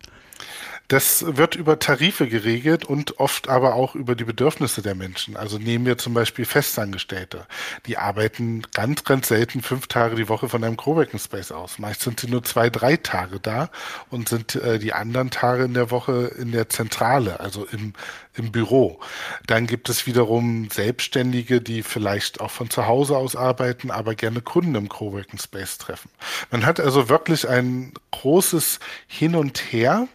[0.89, 5.37] Das wird über Tarife geregelt und oft aber auch über die Bedürfnisse der Menschen.
[5.37, 7.45] Also nehmen wir zum Beispiel Festangestellte.
[7.85, 11.77] Die arbeiten ganz, ganz selten fünf Tage die Woche von einem Coworking Space aus.
[11.77, 13.69] Meist sind sie nur zwei, drei Tage da
[14.09, 17.93] und sind äh, die anderen Tage in der Woche in der Zentrale, also im,
[18.33, 18.99] im Büro.
[19.45, 24.41] Dann gibt es wiederum Selbstständige, die vielleicht auch von zu Hause aus arbeiten, aber gerne
[24.41, 26.09] Kunden im Coworking Space treffen.
[26.49, 30.07] Man hat also wirklich ein großes Hin und Her.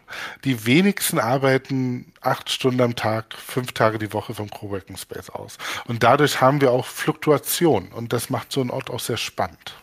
[0.45, 5.59] Die wenigsten arbeiten acht Stunden am Tag, fünf Tage die Woche vom Coworking Space aus.
[5.87, 9.75] Und dadurch haben wir auch Fluktuation und das macht so einen Ort auch sehr spannend.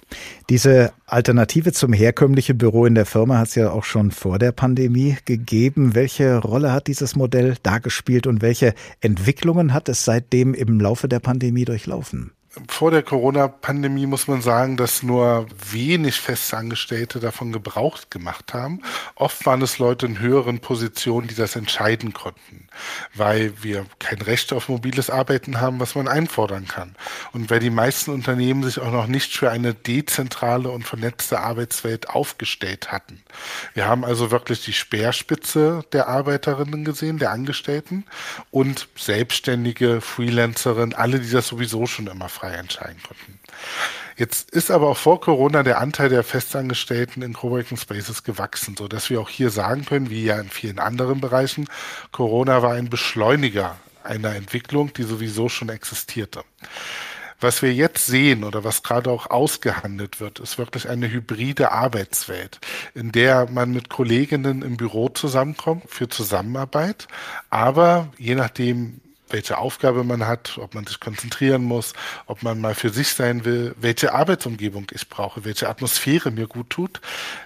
[0.50, 4.52] Diese Alternative zum herkömmlichen Büro in der Firma hat es ja auch schon vor der
[4.52, 5.95] Pandemie gegeben.
[5.95, 11.08] Welche Rolle hat dieses Modell da gespielt und welche Entwicklungen hat es seitdem im Laufe
[11.08, 12.32] der Pandemie durchlaufen?
[12.68, 18.82] Vor der Corona-Pandemie muss man sagen, dass nur wenig Festangestellte davon Gebrauch gemacht haben.
[19.16, 22.68] Oft waren es Leute in höheren Positionen, die das entscheiden konnten,
[23.14, 26.96] weil wir kein Recht auf mobiles Arbeiten haben, was man einfordern kann.
[27.32, 32.10] Und weil die meisten Unternehmen sich auch noch nicht für eine dezentrale und vernetzte Arbeitswelt
[32.10, 33.24] aufgestellt hatten.
[33.74, 38.04] Wir haben also wirklich die Speerspitze der Arbeiterinnen gesehen, der Angestellten
[38.50, 43.39] und Selbstständige, Freelancerinnen, alle, die das sowieso schon immer frei entscheiden konnten.
[44.17, 48.88] Jetzt ist aber auch vor Corona der Anteil der Festangestellten in Coworking Spaces gewachsen, so
[48.88, 51.67] dass wir auch hier sagen können, wie ja in vielen anderen Bereichen,
[52.12, 56.43] Corona war ein Beschleuniger einer Entwicklung, die sowieso schon existierte.
[57.39, 62.60] Was wir jetzt sehen oder was gerade auch ausgehandelt wird, ist wirklich eine hybride Arbeitswelt,
[62.93, 67.08] in der man mit Kolleginnen im Büro zusammenkommt für Zusammenarbeit,
[67.49, 69.01] aber je nachdem,
[69.34, 71.94] welche Aufgabe man hat, ob man sich konzentrieren muss,
[72.26, 76.70] ob man mal für sich sein will, welche Arbeitsumgebung ich brauche, welche Atmosphäre mir gut
[76.70, 77.02] tut,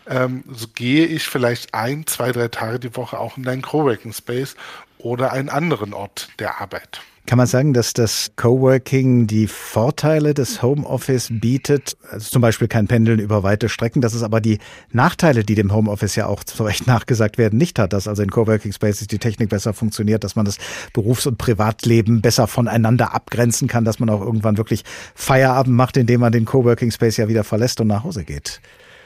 [0.08, 4.13] ähm, so gehe ich vielleicht ein, zwei, drei Tage die Woche auch in einen Coworking
[4.13, 4.56] Space
[4.98, 7.02] oder einen anderen Ort der Arbeit.
[7.25, 12.88] Kann man sagen, dass das Coworking die Vorteile des Homeoffice bietet, also zum Beispiel kein
[12.88, 14.59] Pendeln über weite Strecken, dass es aber die
[14.91, 18.29] Nachteile, die dem Homeoffice ja auch zu Recht nachgesagt werden, nicht hat, dass also in
[18.29, 20.59] Coworking Spaces die Technik besser funktioniert, dass man das
[20.93, 24.83] Berufs- und Privatleben besser voneinander abgrenzen kann, dass man auch irgendwann wirklich
[25.15, 28.61] Feierabend macht, indem man den Coworking Space ja wieder verlässt und nach Hause geht?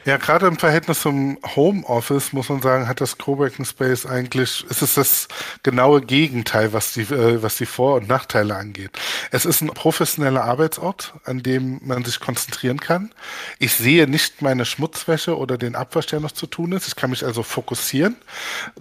[0.06, 4.82] Ja, gerade im Verhältnis zum Homeoffice muss man sagen, hat das Coworking Space eigentlich, es
[4.82, 5.28] ist das
[5.62, 8.92] genaue Gegenteil, was die, äh, was die Vor- und Nachteile angeht.
[9.32, 13.14] Es ist ein professioneller Arbeitsort, an dem man sich konzentrieren kann.
[13.60, 16.88] Ich sehe nicht meine Schmutzwäsche oder den Abwasch, der noch zu tun ist.
[16.88, 18.16] Ich kann mich also fokussieren.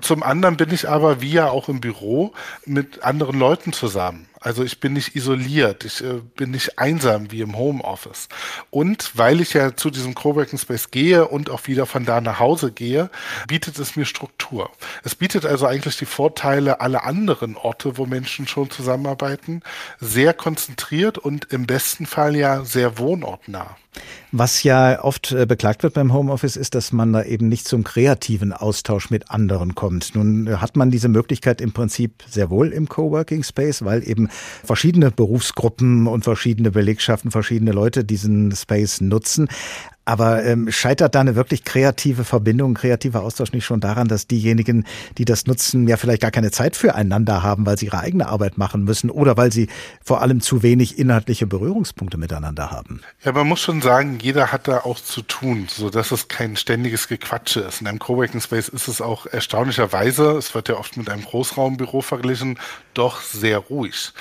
[0.01, 2.33] Zum anderen bin ich aber, wie ja auch im Büro,
[2.65, 4.28] mit anderen Leuten zusammen.
[4.41, 8.29] Also ich bin nicht isoliert, ich äh, bin nicht einsam wie im Homeoffice.
[8.71, 12.39] Und weil ich ja zu diesem Coworking Space gehe und auch wieder von da nach
[12.39, 13.11] Hause gehe,
[13.49, 14.71] bietet es mir Struktur.
[15.05, 19.63] Es bietet also eigentlich die Vorteile aller anderen Orte, wo Menschen schon zusammenarbeiten,
[20.01, 23.77] sehr konzentriert und im besten Fall ja sehr wohnortnah.
[24.31, 27.83] Was ja oft äh, beklagt wird beim Homeoffice ist, dass man da eben nicht zum
[27.83, 30.15] kreativen Austausch mit anderen kommt.
[30.15, 34.29] Nun äh, hat man diese Möglichkeit im Prinzip sehr wohl im Coworking Space, weil eben
[34.65, 39.49] verschiedene Berufsgruppen und verschiedene Belegschaften, verschiedene Leute diesen Space nutzen.
[40.09, 44.87] Aber ähm, scheitert da eine wirklich kreative Verbindung, kreativer Austausch nicht schon daran, dass diejenigen,
[45.19, 48.57] die das nutzen, ja vielleicht gar keine Zeit füreinander haben, weil sie ihre eigene Arbeit
[48.57, 49.69] machen müssen oder weil sie
[50.03, 53.03] vor allem zu wenig inhaltliche Berührungspunkte miteinander haben?
[53.23, 56.57] Ja, man muss schon sagen, jeder hat da auch zu tun, so dass es kein
[56.57, 57.83] ständiges Gequatsche ist.
[57.83, 62.01] In einem Coworking Space ist es auch erstaunlicherweise, es wird ja oft mit einem Großraumbüro
[62.01, 62.59] verglichen,
[62.99, 64.13] doch sehr ruhig.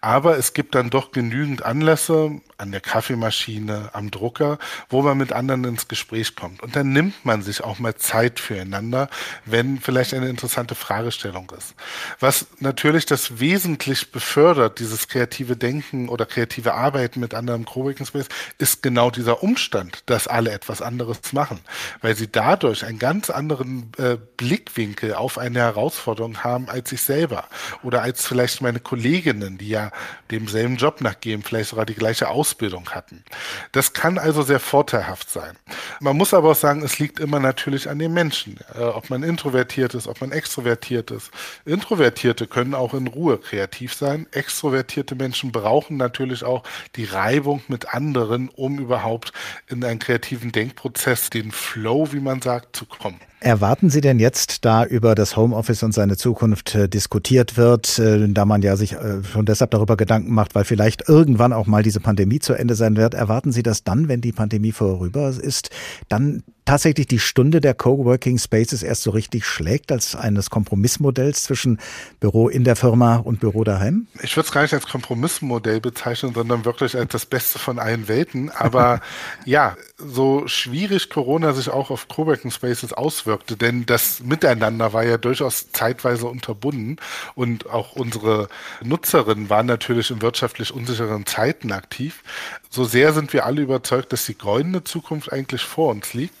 [0.00, 5.32] Aber es gibt dann doch genügend Anlässe an der Kaffeemaschine, am Drucker, wo man mit
[5.32, 6.62] anderen ins Gespräch kommt.
[6.62, 9.08] Und dann nimmt man sich auch mal Zeit füreinander,
[9.44, 11.74] wenn vielleicht eine interessante Fragestellung ist.
[12.20, 18.06] Was natürlich das wesentlich befördert, dieses kreative Denken oder kreative Arbeiten mit anderen im Coworking
[18.06, 21.60] Space, ist genau dieser Umstand, dass alle etwas anderes machen,
[22.02, 27.44] weil sie dadurch einen ganz anderen äh, Blickwinkel auf eine Herausforderung haben als ich selber
[27.82, 29.90] oder als vielleicht meine Kolleginnen, die ja
[30.30, 33.24] demselben Job nachgehen, vielleicht sogar die gleiche Ausbildung hatten.
[33.72, 35.56] Das kann also sehr vorteilhaft sein.
[36.00, 39.22] Man muss aber auch sagen, es liegt immer natürlich an den Menschen, äh, ob man
[39.22, 41.30] introvertiert ist, ob man extrovertiert ist.
[41.64, 44.26] Introvertierte können auch in Ruhe kreativ sein.
[44.32, 46.62] Extrovertierte Menschen brauchen natürlich auch
[46.96, 49.32] die Reibung mit anderen, um überhaupt
[49.68, 53.20] in einen kreativen Denkprozess, den Flow, wie man sagt, zu kommen.
[53.40, 58.28] Erwarten Sie denn jetzt, da über das Homeoffice und seine Zukunft äh, diskutiert wird, äh,
[58.28, 61.82] da man ja sich äh, schon deshalb darüber Gedanken macht, weil vielleicht irgendwann auch mal
[61.82, 65.68] diese Pandemie zu Ende sein wird, erwarten Sie das dann, wenn die Pandemie vorüber ist,
[66.08, 71.78] dann tatsächlich die Stunde der Coworking Spaces erst so richtig schlägt als eines Kompromissmodells zwischen
[72.20, 74.08] Büro in der Firma und Büro daheim?
[74.22, 78.08] Ich würde es gar nicht als Kompromissmodell bezeichnen, sondern wirklich als das Beste von allen
[78.08, 78.50] Welten.
[78.50, 79.00] Aber
[79.46, 85.16] ja, so schwierig Corona sich auch auf Coworking Spaces auswirkte, denn das Miteinander war ja
[85.16, 86.98] durchaus zeitweise unterbunden
[87.34, 88.48] und auch unsere
[88.82, 92.22] Nutzerinnen waren natürlich in wirtschaftlich unsicheren Zeiten aktiv.
[92.68, 96.34] So sehr sind wir alle überzeugt, dass die goldene Zukunft eigentlich vor uns liegt.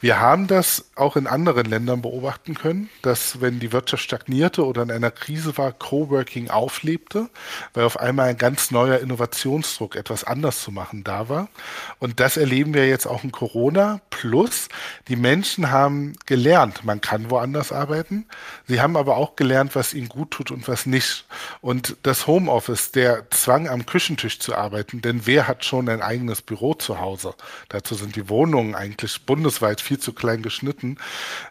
[0.00, 4.82] Wir haben das auch in anderen Ländern beobachten können, dass wenn die Wirtschaft stagnierte oder
[4.84, 7.28] in einer Krise war, Coworking auflebte,
[7.74, 11.48] weil auf einmal ein ganz neuer Innovationsdruck, etwas anders zu machen da war.
[11.98, 14.00] Und das erleben wir jetzt auch in Corona.
[14.10, 14.68] Plus,
[15.08, 18.26] die Menschen haben gelernt, man kann woanders arbeiten.
[18.66, 21.26] Sie haben aber auch gelernt, was ihnen gut tut und was nicht.
[21.60, 26.42] Und das Homeoffice, der Zwang am Küchentisch zu arbeiten, denn wer hat schon ein eigenes
[26.42, 27.34] Büro zu Hause?
[27.68, 30.98] Dazu sind die Wohnungen eigentlich bundesweit bundesweit viel zu klein geschnitten,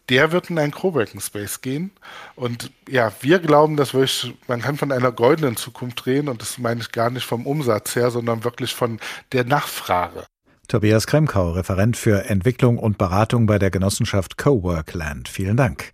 [0.09, 1.91] der wird in einen Coworking Space gehen.
[2.35, 6.57] Und ja, wir glauben, dass wirklich, man kann von einer goldenen Zukunft reden und das
[6.57, 8.99] meine ich gar nicht vom Umsatz her, sondern wirklich von
[9.31, 10.25] der Nachfrage.
[10.71, 15.27] Tobias Kremkau, Referent für Entwicklung und Beratung bei der Genossenschaft Coworkland.
[15.27, 15.91] Vielen Dank.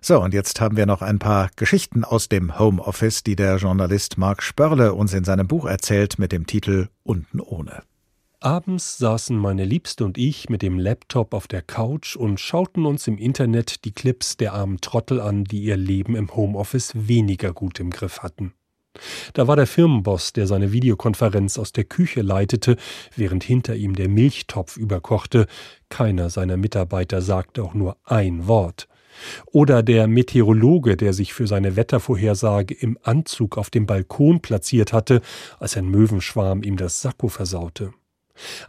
[0.00, 4.18] So, und jetzt haben wir noch ein paar Geschichten aus dem Homeoffice, die der Journalist
[4.18, 7.84] Marc Spörle uns in seinem Buch erzählt mit dem Titel Unten ohne.
[8.40, 13.06] Abends saßen meine Liebste und ich mit dem Laptop auf der Couch und schauten uns
[13.06, 17.78] im Internet die Clips der armen Trottel an, die ihr Leben im Homeoffice weniger gut
[17.78, 18.52] im Griff hatten.
[19.32, 22.76] Da war der Firmenboss, der seine Videokonferenz aus der Küche leitete,
[23.16, 25.46] während hinter ihm der Milchtopf überkochte.
[25.88, 28.88] Keiner seiner Mitarbeiter sagte auch nur ein Wort.
[29.46, 35.20] Oder der Meteorologe, der sich für seine Wettervorhersage im Anzug auf dem Balkon platziert hatte,
[35.58, 37.92] als ein Möwenschwarm ihm das Sakko versaute.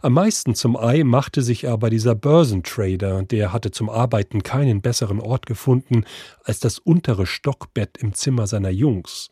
[0.02, 5.20] Am meisten zum Ei machte sich aber dieser Börsentrader, der hatte zum Arbeiten keinen besseren
[5.20, 6.04] Ort gefunden
[6.42, 9.30] als das untere Stockbett im Zimmer seiner Jungs.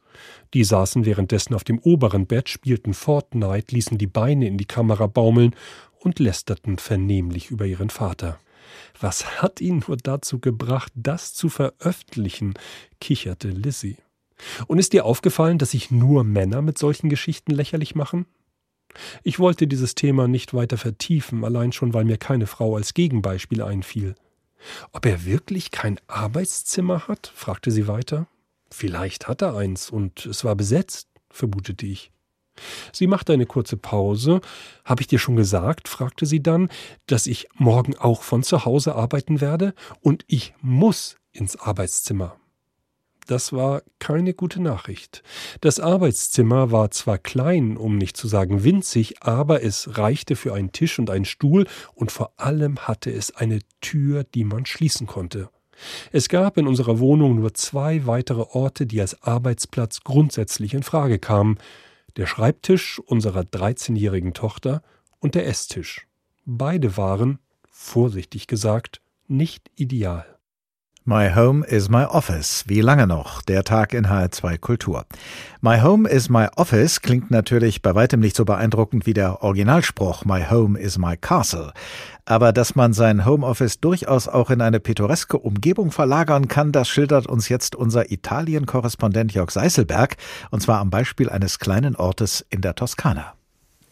[0.54, 5.06] Die saßen währenddessen auf dem oberen Bett, spielten Fortnite, ließen die Beine in die Kamera
[5.06, 5.54] baumeln
[6.00, 8.38] und lästerten vernehmlich über ihren Vater.
[9.00, 12.54] Was hat ihn nur dazu gebracht, das zu veröffentlichen?
[13.00, 13.96] kicherte Lizzie.
[14.66, 18.26] Und ist dir aufgefallen, dass sich nur Männer mit solchen Geschichten lächerlich machen?
[19.22, 23.62] Ich wollte dieses Thema nicht weiter vertiefen, allein schon, weil mir keine Frau als Gegenbeispiel
[23.62, 24.14] einfiel.
[24.92, 27.30] Ob er wirklich kein Arbeitszimmer hat?
[27.34, 28.26] fragte sie weiter.
[28.70, 32.10] Vielleicht hat er eins, und es war besetzt, vermutete ich.
[32.92, 34.40] Sie machte eine kurze Pause.
[34.84, 36.68] Habe ich dir schon gesagt, fragte sie dann,
[37.06, 42.36] dass ich morgen auch von zu Hause arbeiten werde, und ich muss ins Arbeitszimmer.
[43.26, 45.22] Das war keine gute Nachricht.
[45.60, 50.72] Das Arbeitszimmer war zwar klein, um nicht zu sagen winzig, aber es reichte für einen
[50.72, 55.50] Tisch und einen Stuhl und vor allem hatte es eine Tür, die man schließen konnte.
[56.12, 61.18] Es gab in unserer Wohnung nur zwei weitere Orte, die als Arbeitsplatz grundsätzlich in Frage
[61.18, 61.58] kamen.
[62.16, 64.82] Der Schreibtisch unserer 13-jährigen Tochter
[65.20, 66.06] und der Esstisch.
[66.44, 67.38] Beide waren,
[67.70, 70.37] vorsichtig gesagt, nicht ideal.
[71.10, 72.64] My Home is My Office.
[72.66, 73.40] Wie lange noch?
[73.40, 75.06] Der Tag in HR2 Kultur.
[75.62, 80.26] My Home is My Office klingt natürlich bei weitem nicht so beeindruckend wie der Originalspruch
[80.26, 81.72] My Home is My Castle.
[82.26, 87.26] Aber dass man sein Homeoffice durchaus auch in eine pittoreske Umgebung verlagern kann, das schildert
[87.26, 90.16] uns jetzt unser Italien-Korrespondent Jörg Seißelberg,
[90.50, 93.37] und zwar am Beispiel eines kleinen Ortes in der Toskana.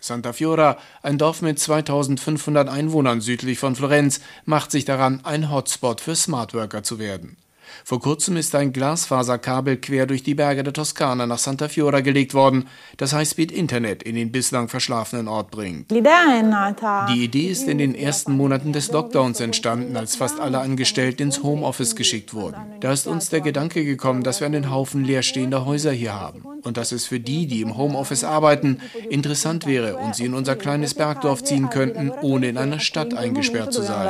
[0.07, 6.01] Santa Fiora, ein Dorf mit 2500 Einwohnern südlich von Florenz, macht sich daran, ein Hotspot
[6.01, 7.37] für Smartworker zu werden.
[7.85, 12.35] Vor kurzem ist ein Glasfaserkabel quer durch die Berge der Toskana nach Santa Fiora gelegt
[12.35, 15.91] worden, das Highspeed-Internet in den bislang verschlafenen Ort bringt.
[15.91, 21.43] Die Idee ist in den ersten Monaten des Lockdowns entstanden, als fast alle Angestellten ins
[21.43, 22.57] Homeoffice geschickt wurden.
[22.81, 26.77] Da ist uns der Gedanke gekommen, dass wir einen Haufen leerstehender Häuser hier haben und
[26.77, 30.95] dass es für die, die im Homeoffice arbeiten, interessant wäre und sie in unser kleines
[30.95, 34.09] Bergdorf ziehen könnten, ohne in einer Stadt eingesperrt zu sein.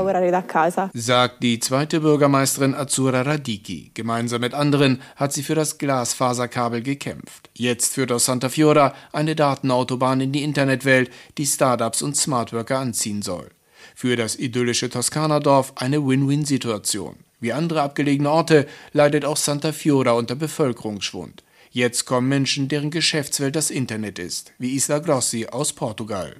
[0.95, 3.23] Sagt die zweite Bürgermeisterin Azzurra
[3.57, 3.91] Radicchi.
[3.95, 7.51] Gemeinsam mit anderen hat sie für das Glasfaserkabel gekämpft.
[7.55, 13.23] Jetzt führt aus Santa Fiora eine Datenautobahn in die Internetwelt, die Startups und Smartworker anziehen
[13.23, 13.51] soll.
[13.95, 17.17] Für das idyllische Toskana-Dorf eine Win-Win-Situation.
[17.41, 21.43] Wie andere abgelegene Orte leidet auch Santa Fiora unter Bevölkerungsschwund.
[21.77, 26.35] Jetzt kommen Menschen, deren Geschäftswelt das Internet ist, wie Isla Grossi aus Portugal.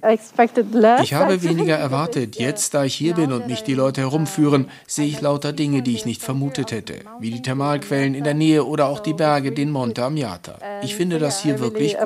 [1.03, 2.39] Ich habe weniger erwartet.
[2.39, 5.93] Jetzt, da ich hier bin und mich die Leute herumführen, sehe ich lauter Dinge, die
[5.93, 9.69] ich nicht vermutet hätte, wie die Thermalquellen in der Nähe oder auch die Berge, den
[9.69, 10.57] Monte Amiata.
[10.81, 12.01] Ich finde das hier wirklich gut.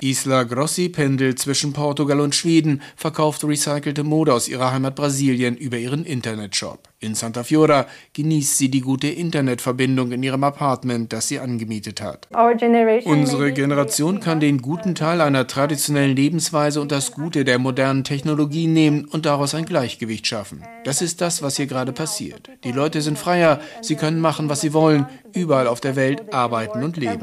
[0.00, 5.76] Isla Grossi pendelt zwischen Portugal und Schweden, verkauft recycelte Mode aus ihrer Heimat Brasilien über
[5.76, 6.88] ihren Internetshop.
[7.02, 12.28] In Santa Fiora genießt sie die gute Internetverbindung in ihrem Apartment, das sie angemietet hat.
[12.32, 18.68] Unsere Generation kann den guten Teil einer traditionellen Lebensweise und das Gute der modernen Technologie
[18.68, 20.62] nehmen und daraus ein Gleichgewicht schaffen.
[20.84, 22.48] Das ist das, was hier gerade passiert.
[22.62, 26.84] Die Leute sind freier, sie können machen, was sie wollen, überall auf der Welt arbeiten
[26.84, 27.20] und leben.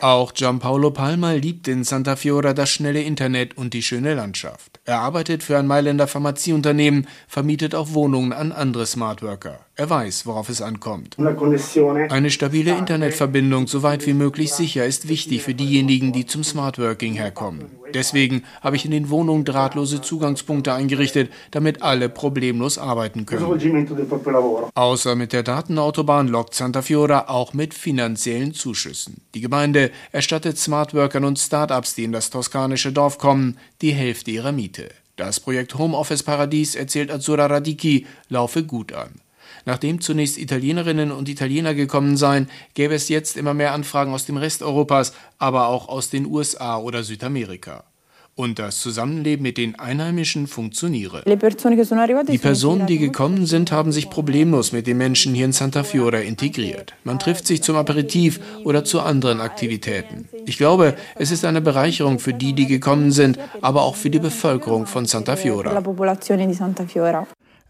[0.00, 4.80] Auch Gianpaolo Palma liebt in Santa Fiora das schnelle Internet und die schöne Landschaft.
[4.86, 9.58] Er arbeitet für ein Mailänder Pharmazieunternehmen, vermietet auch Wohnungen an andere Smartworker.
[9.76, 11.16] Er weiß, worauf es ankommt.
[11.18, 17.14] Eine stabile Internetverbindung so weit wie möglich sicher ist wichtig für diejenigen, die zum Smartworking
[17.14, 17.66] herkommen.
[17.92, 23.44] Deswegen habe ich in den Wohnungen drahtlose Zugangspunkte eingerichtet, damit alle problemlos arbeiten können.
[24.74, 29.22] Außer mit der Datenautobahn lockt Santa Fiora auch mit finanziellen Zuschüssen.
[29.34, 34.52] Die Gemeinde erstattet Smartworkern und Startups, die in das toskanische Dorf kommen, die Hälfte ihrer
[34.52, 34.88] Miete.
[35.16, 39.23] Das Projekt Homeoffice Paradies, erzählt Azzurra Radicchi, laufe gut an.
[39.66, 44.36] Nachdem zunächst Italienerinnen und Italiener gekommen seien, gäbe es jetzt immer mehr Anfragen aus dem
[44.36, 47.84] Rest Europas, aber auch aus den USA oder Südamerika.
[48.36, 51.22] Und das Zusammenleben mit den Einheimischen funktioniere.
[51.24, 56.18] Die Personen, die gekommen sind, haben sich problemlos mit den Menschen hier in Santa Fiora
[56.18, 56.94] integriert.
[57.04, 60.28] Man trifft sich zum Aperitif oder zu anderen Aktivitäten.
[60.46, 64.18] Ich glaube, es ist eine Bereicherung für die, die gekommen sind, aber auch für die
[64.18, 65.70] Bevölkerung von Santa Fiora.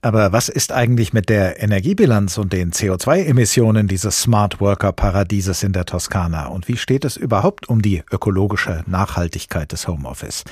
[0.05, 5.87] Aber was ist eigentlich mit der Energiebilanz und den CO2-Emissionen dieses Smart Worker-Paradieses in der
[5.87, 6.49] Toskana?
[6.49, 10.45] Und wie steht es überhaupt um die ökologische Nachhaltigkeit des Homeoffice?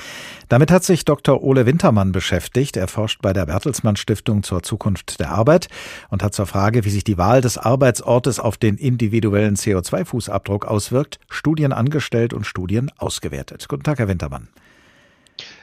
[0.48, 1.42] Damit hat sich Dr.
[1.42, 2.78] Ole Wintermann beschäftigt.
[2.78, 5.68] Er forscht bei der Bertelsmann Stiftung zur Zukunft der Arbeit
[6.08, 11.20] und hat zur Frage, wie sich die Wahl des Arbeitsortes auf den individuellen CO2-Fußabdruck auswirkt,
[11.28, 13.66] Studien angestellt und Studien ausgewertet.
[13.68, 14.48] Guten Tag, Herr Wintermann.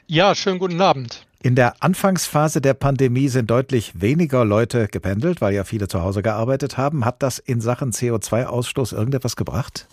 [0.05, 1.25] Ja, schönen guten Abend.
[1.41, 6.21] In der Anfangsphase der Pandemie sind deutlich weniger Leute gependelt, weil ja viele zu Hause
[6.21, 7.05] gearbeitet haben.
[7.05, 9.87] Hat das in Sachen CO2-Ausstoß irgendetwas gebracht?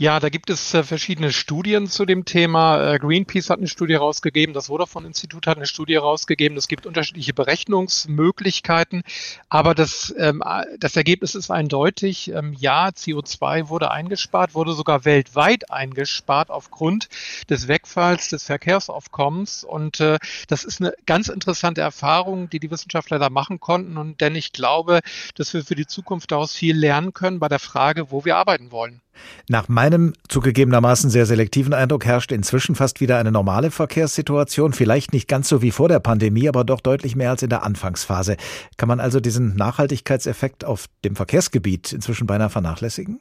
[0.00, 2.94] Ja, da gibt es äh, verschiedene Studien zu dem Thema.
[2.94, 6.56] Äh, Greenpeace hat eine Studie rausgegeben, das Vodafone-Institut hat eine Studie rausgegeben.
[6.56, 9.02] Es gibt unterschiedliche Berechnungsmöglichkeiten,
[9.48, 10.40] aber das, ähm,
[10.78, 12.30] das Ergebnis ist eindeutig.
[12.30, 17.08] Ähm, ja, CO2 wurde eingespart, wurde sogar weltweit eingespart aufgrund
[17.50, 19.64] des Wegfalls des Verkehrsaufkommens.
[19.64, 23.96] Und äh, das ist eine ganz interessante Erfahrung, die die Wissenschaftler da machen konnten.
[23.96, 25.00] Und denn ich glaube,
[25.34, 28.70] dass wir für die Zukunft daraus viel lernen können bei der Frage, wo wir arbeiten
[28.70, 29.00] wollen.
[29.48, 35.28] Nach meinem zugegebenermaßen sehr selektiven Eindruck herrscht inzwischen fast wieder eine normale Verkehrssituation, vielleicht nicht
[35.28, 38.36] ganz so wie vor der Pandemie, aber doch deutlich mehr als in der Anfangsphase.
[38.76, 43.20] Kann man also diesen Nachhaltigkeitseffekt auf dem Verkehrsgebiet inzwischen beinahe vernachlässigen?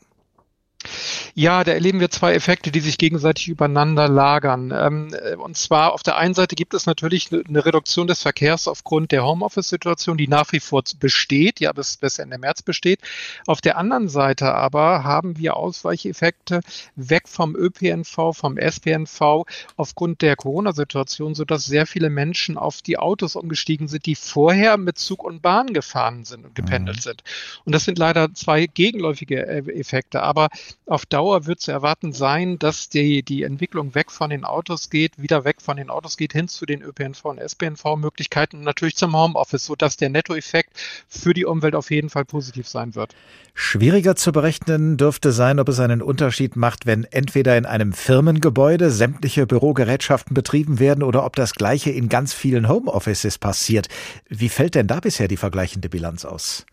[1.34, 4.74] Ja, da erleben wir zwei Effekte, die sich gegenseitig übereinander lagern.
[4.76, 8.68] Ähm, äh, und zwar auf der einen Seite gibt es natürlich eine Reduktion des Verkehrs
[8.68, 13.02] aufgrund der Homeoffice-Situation, die nach wie vor besteht, ja bis, bis Ende März besteht.
[13.46, 16.62] Auf der anderen Seite aber haben wir Ausweicheffekte
[16.96, 23.36] weg vom ÖPNV, vom SPNV aufgrund der Corona-Situation, sodass sehr viele Menschen auf die Autos
[23.36, 27.02] umgestiegen sind, die vorher mit Zug und Bahn gefahren sind und gependelt mhm.
[27.02, 27.24] sind.
[27.66, 30.24] Und das sind leider zwei gegenläufige äh, Effekte.
[30.24, 30.50] Aber
[30.86, 35.22] auf Dauer wird zu erwarten sein, dass die, die Entwicklung weg von den Autos geht,
[35.22, 39.16] wieder weg von den Autos geht, hin zu den ÖPNV und SPNV-Möglichkeiten und natürlich zum
[39.16, 40.72] Homeoffice, sodass der Nettoeffekt
[41.10, 43.16] für die Umwelt auf jeden Fall positiv sein wird.
[43.54, 48.92] Schwieriger zu berechnen dürfte sein, ob es einen Unterschied macht, wenn entweder in einem Firmengebäude
[48.92, 53.88] sämtliche Bürogerätschaften betrieben werden oder ob das Gleiche in ganz vielen Homeoffices passiert.
[54.30, 56.66] Wie fällt denn da bisher die vergleichende Bilanz aus?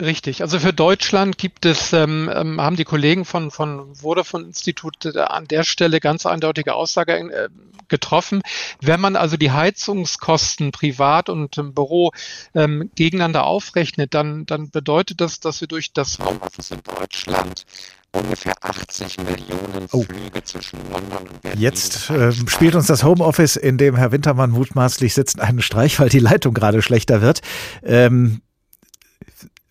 [0.00, 0.40] Richtig.
[0.40, 5.18] Also für Deutschland gibt es, ähm, ähm, haben die Kollegen von, von Vodafone Institut äh,
[5.18, 7.48] an der Stelle ganz eindeutige Aussage äh,
[7.88, 8.40] getroffen.
[8.80, 12.12] Wenn man also die Heizungskosten privat und im Büro
[12.54, 17.66] ähm, gegeneinander aufrechnet, dann, dann bedeutet das, dass wir durch das Homeoffice in Deutschland
[18.12, 20.02] ungefähr 80 Millionen oh.
[20.02, 21.60] Flüge zwischen London und Berlin.
[21.60, 26.08] Jetzt äh, spielt uns das Homeoffice, in dem Herr Wintermann mutmaßlich sitzt, einen Streich, weil
[26.08, 27.40] die Leitung gerade schlechter wird.
[27.82, 28.40] Ähm,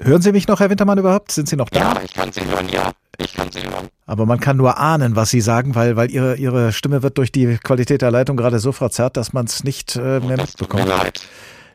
[0.01, 1.31] Hören Sie mich noch, Herr Wintermann, überhaupt?
[1.31, 1.79] Sind Sie noch da?
[1.79, 2.91] Ja, ich kann Sie hören, ja.
[3.17, 3.89] Ich kann Sie hören.
[4.05, 7.31] Aber man kann nur ahnen, was Sie sagen, weil, weil Ihre, Ihre Stimme wird durch
[7.31, 10.83] die Qualität der Leitung gerade so verzerrt, dass man es nicht äh, mehr das mitbekommt.
[10.83, 11.21] Tut mir leid.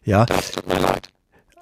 [0.05, 0.25] Ja.
[0.25, 1.09] Das tut mir leid.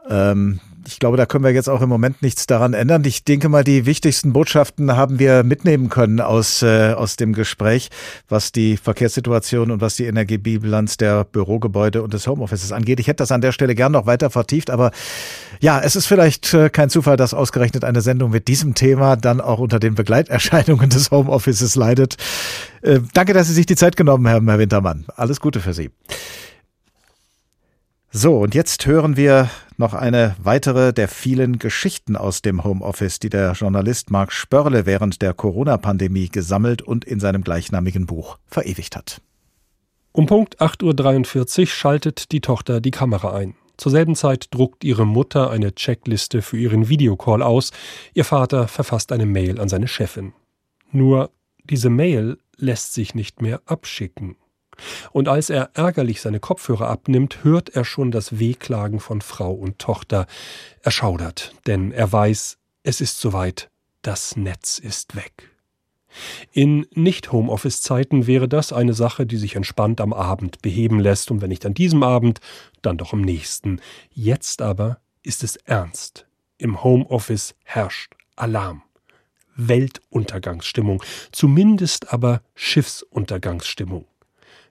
[0.09, 3.05] Ähm, ich glaube, da können wir jetzt auch im Moment nichts daran ändern.
[3.05, 7.91] Ich denke mal, die wichtigsten Botschaften haben wir mitnehmen können aus, äh, aus dem Gespräch,
[8.29, 13.01] was die Verkehrssituation und was die Energiebilanz der Bürogebäude und des Homeoffices angeht.
[13.01, 14.91] Ich hätte das an der Stelle gern noch weiter vertieft, aber
[15.61, 19.41] ja, es ist vielleicht äh, kein Zufall, dass ausgerechnet eine Sendung mit diesem Thema dann
[19.41, 22.17] auch unter den Begleiterscheinungen des Homeoffices leidet.
[22.83, 25.05] Äh, danke, dass Sie sich die Zeit genommen haben, Herr Wintermann.
[25.17, 25.91] Alles Gute für Sie.
[28.15, 29.49] So, und jetzt hören wir
[29.83, 35.21] noch eine weitere der vielen Geschichten aus dem Homeoffice, die der Journalist Marc Spörle während
[35.21, 39.21] der Corona-Pandemie gesammelt und in seinem gleichnamigen Buch verewigt hat.
[40.13, 43.55] Um Punkt 8.43 Uhr schaltet die Tochter die Kamera ein.
[43.77, 47.73] Zur selben Zeit druckt ihre Mutter eine Checkliste für ihren Videocall aus.
[48.15, 50.33] Ihr Vater verfasst eine Mail an seine Chefin.
[50.93, 51.31] Nur
[51.65, 54.37] diese Mail lässt sich nicht mehr abschicken.
[55.13, 59.79] Und als er ärgerlich seine Kopfhörer abnimmt, hört er schon das Wehklagen von Frau und
[59.79, 60.27] Tochter.
[60.83, 63.71] Er schaudert, denn er weiß, es ist soweit,
[64.03, 65.51] das Netz ist weg.
[66.53, 71.49] In Nicht-Homeoffice-Zeiten wäre das eine Sache, die sich entspannt am Abend beheben lässt, und wenn
[71.49, 72.41] nicht an diesem Abend,
[72.83, 73.81] dann doch am nächsten.
[74.11, 76.27] Jetzt aber ist es ernst.
[76.59, 78.83] Im Homeoffice herrscht Alarm.
[79.57, 84.07] Weltuntergangsstimmung, zumindest aber Schiffsuntergangsstimmung.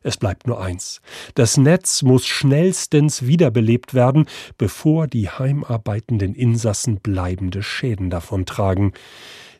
[0.03, 1.01] Es bleibt nur eins.
[1.35, 4.25] Das Netz muss schnellstens wiederbelebt werden,
[4.57, 8.93] bevor die heimarbeitenden Insassen bleibende Schäden davontragen.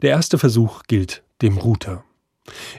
[0.02, 2.04] Der erste Versuch gilt dem Router.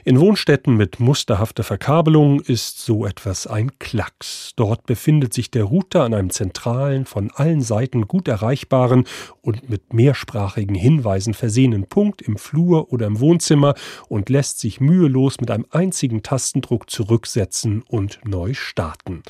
[0.03, 4.51] In Wohnstätten mit musterhafter Verkabelung ist so etwas ein Klacks.
[4.57, 9.05] Dort befindet sich der Router an einem zentralen, von allen Seiten gut erreichbaren
[9.41, 13.75] und mit mehrsprachigen Hinweisen versehenen Punkt im Flur oder im Wohnzimmer
[14.09, 19.23] und lässt sich mühelos mit einem einzigen Tastendruck zurücksetzen und neu starten.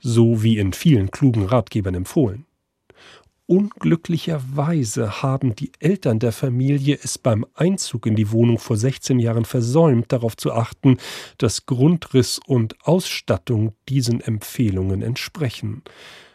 [0.00, 2.44] So wie in vielen klugen Ratgebern empfohlen.
[3.46, 9.44] Unglücklicherweise haben die Eltern der Familie es beim Einzug in die Wohnung vor 16 Jahren
[9.44, 10.98] versäumt, darauf zu achten,
[11.38, 15.82] dass Grundriss und Ausstattung diesen Empfehlungen entsprechen.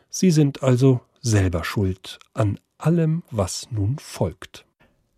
[0.10, 4.67] Sie sind also selber schuld an allem, was nun folgt.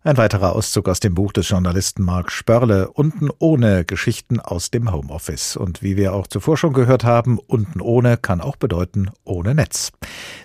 [0.02, 4.90] Ein weiterer Auszug aus dem Buch des Journalisten Marc Spörle, unten ohne Geschichten aus dem
[4.90, 5.56] Homeoffice.
[5.56, 9.92] Und wie wir auch zuvor schon gehört haben, unten ohne kann auch bedeuten ohne Netz.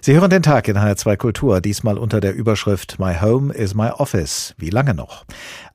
[0.02, 3.92] Sie hören den Tag in HR2 Kultur, diesmal unter der Überschrift My Home is my
[3.92, 4.54] Office.
[4.58, 5.24] Wie lange noch?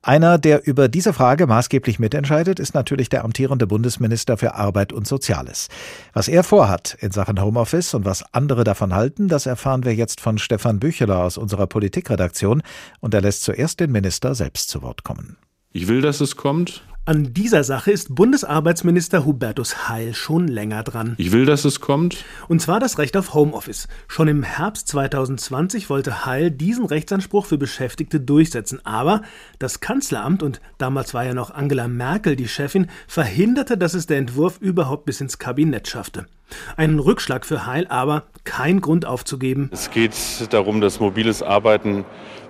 [0.03, 5.05] Einer, der über diese Frage maßgeblich mitentscheidet, ist natürlich der amtierende Bundesminister für Arbeit und
[5.05, 5.67] Soziales.
[6.13, 10.19] Was er vorhat in Sachen Homeoffice und was andere davon halten, das erfahren wir jetzt
[10.19, 12.63] von Stefan Bücheler aus unserer Politikredaktion
[12.99, 15.37] und er lässt zuerst den Minister selbst zu Wort kommen.
[15.73, 21.15] Ich will, dass es kommt An dieser Sache ist Bundesarbeitsminister Hubertus Heil schon länger dran.
[21.17, 22.25] Ich will, dass es kommt.
[22.49, 23.87] Und zwar das Recht auf Homeoffice.
[24.09, 28.85] Schon im Herbst 2020 wollte Heil diesen Rechtsanspruch für Beschäftigte durchsetzen.
[28.85, 29.21] Aber
[29.59, 34.17] das Kanzleramt, und damals war ja noch Angela Merkel die Chefin, verhinderte, dass es der
[34.17, 36.27] Entwurf überhaupt bis ins Kabinett schaffte.
[36.75, 39.69] Ein Rückschlag für Heil, aber kein Grund aufzugeben.
[39.71, 40.13] Es geht
[40.51, 42.03] darum, dass mobiles Arbeiten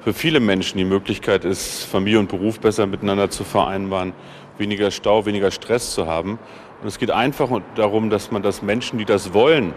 [0.03, 4.13] für viele Menschen die Möglichkeit ist, Familie und Beruf besser miteinander zu vereinbaren
[4.57, 6.39] weniger Stau, weniger Stress zu haben.
[6.81, 9.73] Und es geht einfach darum, dass man das Menschen, die das wollen,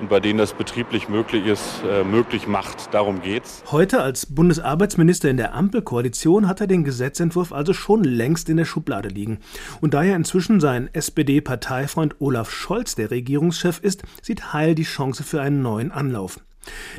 [0.00, 2.94] und bei denen das betrieblich möglich ist, äh, möglich macht.
[2.94, 3.64] Darum geht's.
[3.72, 8.64] Heute als Bundesarbeitsminister in der Ampelkoalition hat er den Gesetzentwurf also schon längst in der
[8.64, 9.38] Schublade liegen.
[9.80, 15.24] Und da ja inzwischen sein SPD-Parteifreund Olaf Scholz der Regierungschef ist, sieht Heil die Chance
[15.24, 16.38] für einen neuen Anlauf.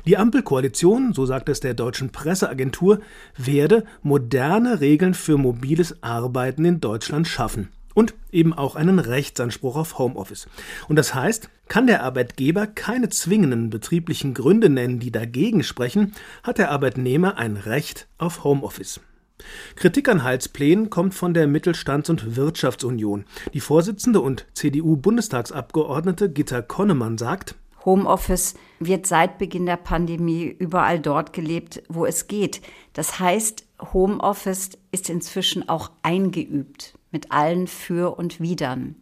[0.05, 2.99] Die Ampelkoalition, so sagt es der deutschen Presseagentur,
[3.37, 9.97] werde moderne Regeln für mobiles Arbeiten in Deutschland schaffen und eben auch einen Rechtsanspruch auf
[9.97, 10.47] Homeoffice.
[10.87, 16.13] Und das heißt, kann der Arbeitgeber keine zwingenden betrieblichen Gründe nennen, die dagegen sprechen,
[16.43, 19.01] hat der Arbeitnehmer ein Recht auf Homeoffice.
[19.75, 23.25] Kritik an Heils Plänen kommt von der Mittelstands- und Wirtschaftsunion.
[23.53, 27.55] Die Vorsitzende und CDU-Bundestagsabgeordnete Gitta Konnemann sagt,
[27.89, 32.61] Homeoffice wird seit Beginn der Pandemie überall dort gelebt, wo es geht.
[32.93, 38.95] Das heißt, Homeoffice ist inzwischen auch eingeübt mit allen Für und Widern.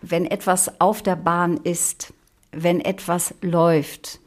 [0.00, 2.14] Wenn etwas auf der Bahn ist,
[2.52, 4.20] wenn etwas läuft,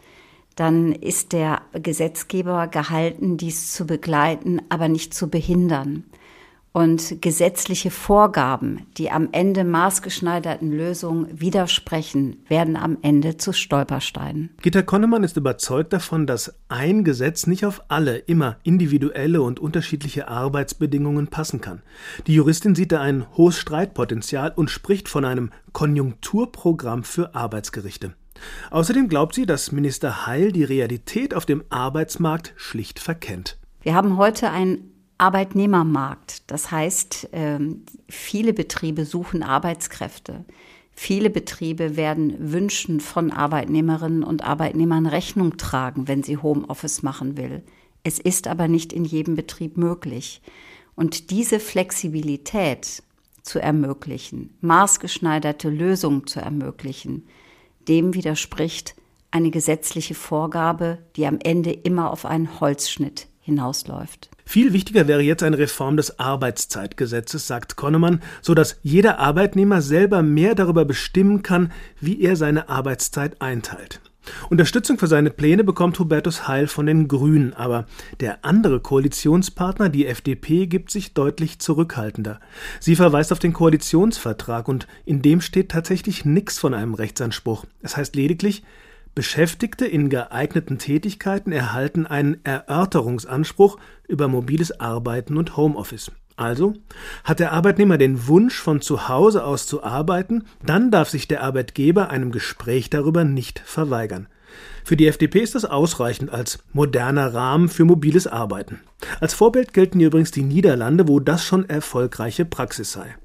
[0.57, 6.03] dann ist der Gesetzgeber gehalten, dies zu begleiten, aber nicht zu behindern
[6.73, 14.49] und gesetzliche Vorgaben, die am Ende maßgeschneiderten Lösungen widersprechen, werden am Ende zu Stolpersteinen.
[14.61, 20.27] Gitta Konnemann ist überzeugt davon, dass ein Gesetz nicht auf alle immer individuelle und unterschiedliche
[20.27, 21.83] Arbeitsbedingungen passen kann.
[22.25, 28.15] Die Juristin sieht da ein hohes Streitpotenzial und spricht von einem Konjunkturprogramm für Arbeitsgerichte.
[28.71, 33.59] Außerdem glaubt sie, dass Minister Heil die Realität auf dem Arbeitsmarkt schlicht verkennt.
[33.83, 34.92] Wir haben heute ein
[35.23, 36.51] Arbeitnehmermarkt.
[36.51, 40.43] Das heißt, ähm, viele Betriebe suchen Arbeitskräfte.
[40.91, 47.63] Viele Betriebe werden Wünschen von Arbeitnehmerinnen und Arbeitnehmern Rechnung tragen, wenn sie Homeoffice machen will.
[48.03, 50.41] Es ist aber nicht in jedem Betrieb möglich.
[50.93, 53.01] Und diese Flexibilität
[53.43, 57.25] zu ermöglichen, maßgeschneiderte Lösungen zu ermöglichen,
[57.87, 58.95] dem widerspricht
[59.31, 64.32] eine gesetzliche Vorgabe, die am Ende immer auf einen Holzschnitt hinausläuft.
[64.45, 70.21] Viel wichtiger wäre jetzt eine Reform des Arbeitszeitgesetzes, sagt Konnemann, so dass jeder Arbeitnehmer selber
[70.21, 74.01] mehr darüber bestimmen kann, wie er seine Arbeitszeit einteilt.
[74.49, 77.85] Unterstützung für seine Pläne bekommt Hubertus Heil von den Grünen, aber
[78.19, 82.39] der andere Koalitionspartner, die FDP, gibt sich deutlich zurückhaltender.
[82.79, 87.65] Sie verweist auf den Koalitionsvertrag und in dem steht tatsächlich nichts von einem Rechtsanspruch.
[87.81, 88.63] Es heißt lediglich,
[89.15, 96.11] Beschäftigte in geeigneten Tätigkeiten erhalten einen Erörterungsanspruch über mobiles Arbeiten und Homeoffice.
[96.35, 96.73] Also
[97.23, 101.43] hat der Arbeitnehmer den Wunsch, von zu Hause aus zu arbeiten, dann darf sich der
[101.43, 104.27] Arbeitgeber einem Gespräch darüber nicht verweigern.
[104.83, 108.81] Für die FDP ist das ausreichend als moderner Rahmen für mobiles Arbeiten.
[109.19, 113.15] Als Vorbild gelten übrigens die Niederlande, wo das schon erfolgreiche Praxis sei.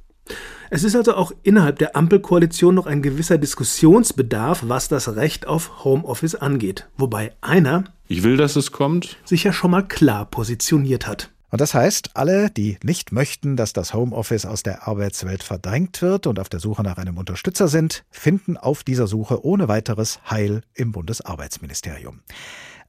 [0.71, 5.85] Es ist also auch innerhalb der Ampelkoalition noch ein gewisser Diskussionsbedarf, was das Recht auf
[5.85, 6.89] Homeoffice angeht.
[6.99, 11.31] Wobei einer, ich will, dass es kommt, sich ja schon mal klar positioniert hat.
[11.51, 16.27] Und das heißt, alle, die nicht möchten, dass das Homeoffice aus der Arbeitswelt verdrängt wird
[16.27, 20.61] und auf der Suche nach einem Unterstützer sind, finden auf dieser Suche ohne weiteres Heil
[20.75, 22.21] im Bundesarbeitsministerium.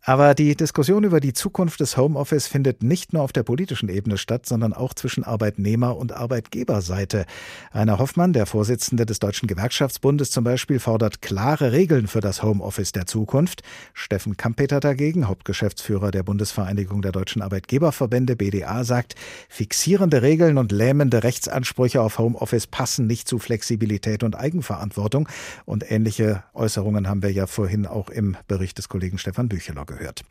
[0.01, 4.17] Aber die Diskussion über die Zukunft des Homeoffice findet nicht nur auf der politischen Ebene
[4.17, 7.25] statt, sondern auch zwischen Arbeitnehmer- und Arbeitgeberseite.
[7.73, 12.93] Rainer Hoffmann, der Vorsitzende des Deutschen Gewerkschaftsbundes zum Beispiel, fordert klare Regeln für das Homeoffice
[12.93, 13.61] der Zukunft.
[13.93, 19.15] Steffen Kampeter dagegen, Hauptgeschäftsführer der Bundesvereinigung der deutschen Arbeitgeberverbände BDA, sagt,
[19.49, 25.27] fixierende Regeln und lähmende Rechtsansprüche auf Homeoffice passen nicht zu Flexibilität und Eigenverantwortung.
[25.65, 30.21] Und ähnliche Äußerungen haben wir ja vorhin auch im Bericht des Kollegen Stefan Bücheler gehört.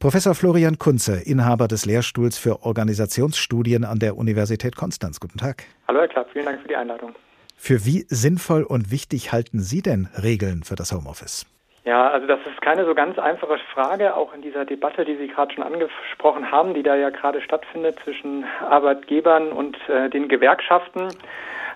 [0.00, 5.20] Professor Florian Kunze, Inhaber des Lehrstuhls für Organisationsstudien an der Universität Konstanz.
[5.20, 5.62] Guten Tag.
[5.86, 7.14] Hallo Herr Klapp, vielen Dank für die Einladung.
[7.56, 11.46] Für wie sinnvoll und wichtig halten Sie denn Regeln für das Homeoffice?
[11.84, 15.28] Ja, also das ist keine so ganz einfache Frage, auch in dieser Debatte, die Sie
[15.28, 21.08] gerade schon angesprochen haben, die da ja gerade stattfindet zwischen Arbeitgebern und äh, den Gewerkschaften.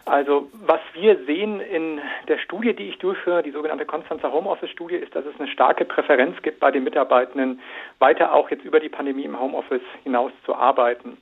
[0.09, 5.15] Also was wir sehen in der Studie, die ich durchführe, die sogenannte Konstanzer Homeoffice-Studie, ist,
[5.15, 7.61] dass es eine starke Präferenz gibt bei den Mitarbeitenden,
[7.99, 11.19] weiter auch jetzt über die Pandemie im Homeoffice hinaus zu arbeiten.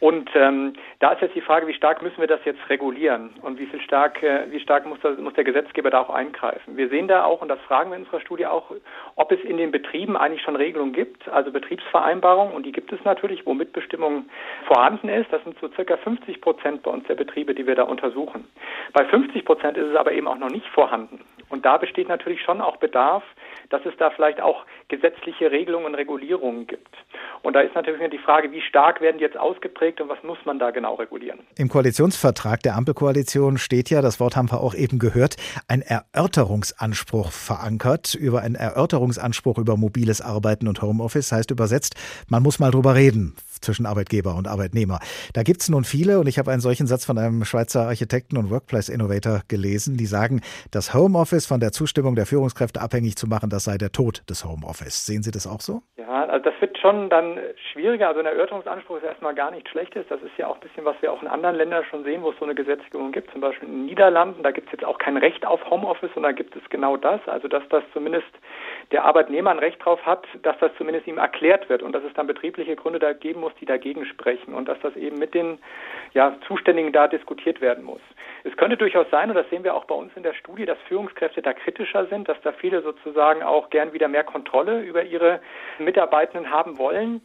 [0.00, 3.58] Und ähm, da ist jetzt die Frage, wie stark müssen wir das jetzt regulieren und
[3.58, 6.76] wie viel stark, äh, wie stark muss, das, muss der Gesetzgeber da auch eingreifen.
[6.76, 8.70] Wir sehen da auch, und das fragen wir in unserer Studie auch,
[9.16, 13.02] ob es in den Betrieben eigentlich schon Regelungen gibt, also Betriebsvereinbarungen, und die gibt es
[13.02, 14.26] natürlich, wo Mitbestimmung
[14.66, 15.32] vorhanden ist.
[15.32, 18.17] Das sind so circa 50 Prozent bei uns der Betriebe, die wir da untersuchen.
[18.92, 21.20] Bei 50 Prozent ist es aber eben auch noch nicht vorhanden.
[21.48, 23.22] Und da besteht natürlich schon auch Bedarf,
[23.70, 26.94] dass es da vielleicht auch gesetzliche Regelungen und Regulierungen gibt.
[27.42, 30.38] Und da ist natürlich die Frage, wie stark werden die jetzt ausgeprägt und was muss
[30.44, 31.40] man da genau regulieren?
[31.56, 35.36] Im Koalitionsvertrag der Ampelkoalition steht ja, das Wort haben wir auch eben gehört,
[35.68, 38.14] ein Erörterungsanspruch verankert.
[38.14, 41.94] Über einen Erörterungsanspruch über mobiles Arbeiten und Homeoffice heißt übersetzt,
[42.28, 45.00] man muss mal drüber reden zwischen Arbeitgeber und Arbeitnehmer.
[45.34, 48.36] Da gibt es nun viele und ich habe einen solchen Satz von einem Schweizer Architekten
[48.36, 50.40] und Workplace Innovator gelesen, die sagen,
[50.70, 54.44] das Homeoffice von der Zustimmung der Führungskräfte abhängig zu machen, das sei der Tod des
[54.44, 55.06] Homeoffice.
[55.06, 55.82] Sehen Sie das auch so?
[55.96, 57.38] Ja, also das wird schon dann
[57.72, 58.08] schwieriger.
[58.08, 60.06] Also ein Erörterungsanspruch ist erstmal gar nichts Schlechtes.
[60.08, 62.30] Das ist ja auch ein bisschen, was wir auch in anderen Ländern schon sehen, wo
[62.30, 63.30] es so eine Gesetzgebung gibt.
[63.32, 66.34] Zum Beispiel in den Niederlanden, da gibt es jetzt auch kein Recht auf Homeoffice, sondern
[66.34, 67.20] gibt es genau das.
[67.26, 68.28] Also dass das zumindest
[68.90, 72.14] der Arbeitnehmer ein Recht drauf hat, dass das zumindest ihm erklärt wird und dass es
[72.14, 75.58] dann betriebliche Gründe da geben muss, die dagegen sprechen und dass das eben mit den
[76.14, 78.00] ja, Zuständigen da diskutiert werden muss.
[78.44, 80.78] Es könnte durchaus sein, und das sehen wir auch bei uns in der Studie, dass
[80.88, 85.40] Führungskräfte da kritischer sind, dass da viele sozusagen auch gern wieder mehr Kontrolle über ihre
[85.78, 87.20] Mitarbeitenden haben wollen.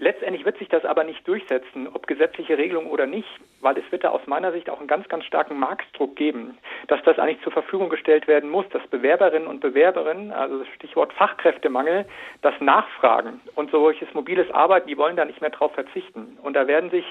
[0.00, 3.28] Letztendlich wird sich das aber nicht durchsetzen, ob gesetzliche Regelung oder nicht,
[3.60, 6.56] weil es wird da aus meiner Sicht auch einen ganz, ganz starken Marktdruck geben,
[6.88, 11.12] dass das eigentlich zur Verfügung gestellt werden muss, dass Bewerberinnen und Bewerberinnen, also das Stichwort
[11.12, 12.06] Fachkräftemangel,
[12.40, 16.38] das nachfragen und solches mobiles Arbeiten, die wollen da nicht mehr drauf verzichten.
[16.42, 17.04] Und da werden sich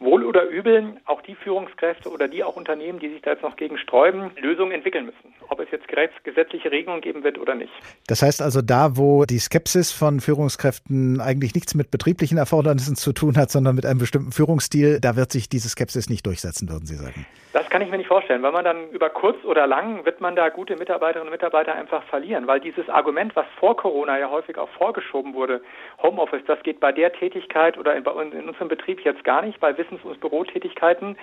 [0.00, 3.56] wohl oder übel auch die Führungskräfte oder die auch Unternehmen, die sich da jetzt noch
[3.56, 5.34] gegen sträuben, Lösungen entwickeln müssen.
[5.48, 5.88] Ob es jetzt
[6.24, 7.72] gesetzliche Regelungen geben wird oder nicht.
[8.06, 13.12] Das heißt also, da, wo die Skepsis von Führungskräften eigentlich nichts mit betrieblichen Erfordernissen zu
[13.12, 16.86] tun hat, sondern mit einem bestimmten Führungsstil, da wird sich diese Skepsis nicht durchsetzen, würden
[16.86, 17.26] Sie sagen.
[17.52, 20.36] Das kann ich mir nicht vorstellen, weil man dann über kurz oder lang wird man
[20.36, 24.58] da gute Mitarbeiterinnen und Mitarbeiter einfach verlieren, weil dieses Argument, was vor Corona ja häufig
[24.58, 25.62] auch vorgeschoben wurde,
[26.02, 29.72] Homeoffice, das geht bei der Tätigkeit oder in, in unserem Betrieb jetzt gar nicht, bei
[29.88, 31.16] Wissens- und Bürotätigkeiten,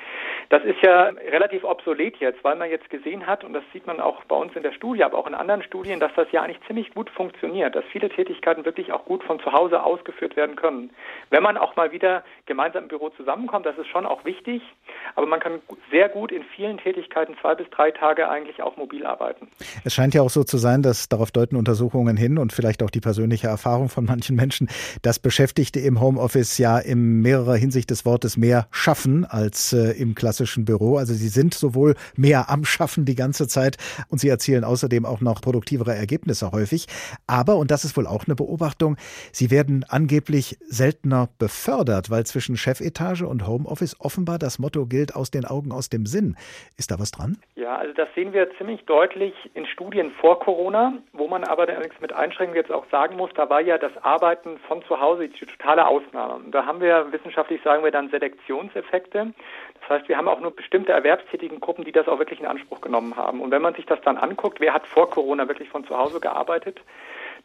[0.50, 4.00] das ist ja relativ obsolet jetzt, weil man jetzt gesehen hat, und das sieht man
[4.00, 6.62] auch bei uns in der Studie, aber auch in anderen Studien, dass das ja eigentlich
[6.68, 10.92] ziemlich gut funktioniert, dass viele Tätigkeiten wirklich auch gut von zu Hause ausgeführt werden können.
[11.30, 14.62] Wenn man auch mal wieder gemeinsam im Büro zusammenkommt, das ist schon auch wichtig,
[15.16, 15.60] aber man kann
[15.92, 19.48] sehr gut in vielen Tätigkeiten zwei bis drei Tage eigentlich auch mobil arbeiten.
[19.84, 22.90] Es scheint ja auch so zu sein, dass darauf deuten Untersuchungen hin und vielleicht auch
[22.90, 24.70] die persönliche Erfahrung von manchen Menschen,
[25.02, 30.16] dass Beschäftigte im Homeoffice ja in mehrerer Hinsicht des Wortes mehr schaffen als äh, im
[30.16, 30.98] klassischen Büro.
[30.98, 33.78] Also sie sind sowohl mehr am Schaffen die ganze Zeit
[34.10, 36.88] und sie erzielen außerdem auch noch produktivere Ergebnisse häufig.
[37.28, 38.98] Aber, und das ist wohl auch eine Beobachtung,
[39.32, 45.32] sie werden angeblich seltener befördert, weil zwischen Chefetage und Homeoffice offenbar das Motto gilt, aus
[45.32, 46.36] den Augen, aus dem Sinn.
[46.78, 47.38] Ist da was dran?
[47.56, 52.00] Ja, also das sehen wir ziemlich deutlich in Studien vor Corona, wo man aber allerdings
[52.00, 55.46] mit Einschränkungen jetzt auch sagen muss, da war ja das Arbeiten von zu Hause die
[55.46, 56.36] totale Ausnahme.
[56.36, 58.10] Und da haben wir wissenschaftlich sagen wir dann
[58.46, 59.34] Selektionseffekte.
[59.82, 62.82] Das heißt, wir haben auch nur bestimmte erwerbstätigen Gruppen, die das auch wirklich in Anspruch
[62.82, 63.42] genommen haben.
[63.42, 66.20] Und wenn man sich das dann anguckt, wer hat vor Corona wirklich von zu Hause
[66.20, 66.80] gearbeitet,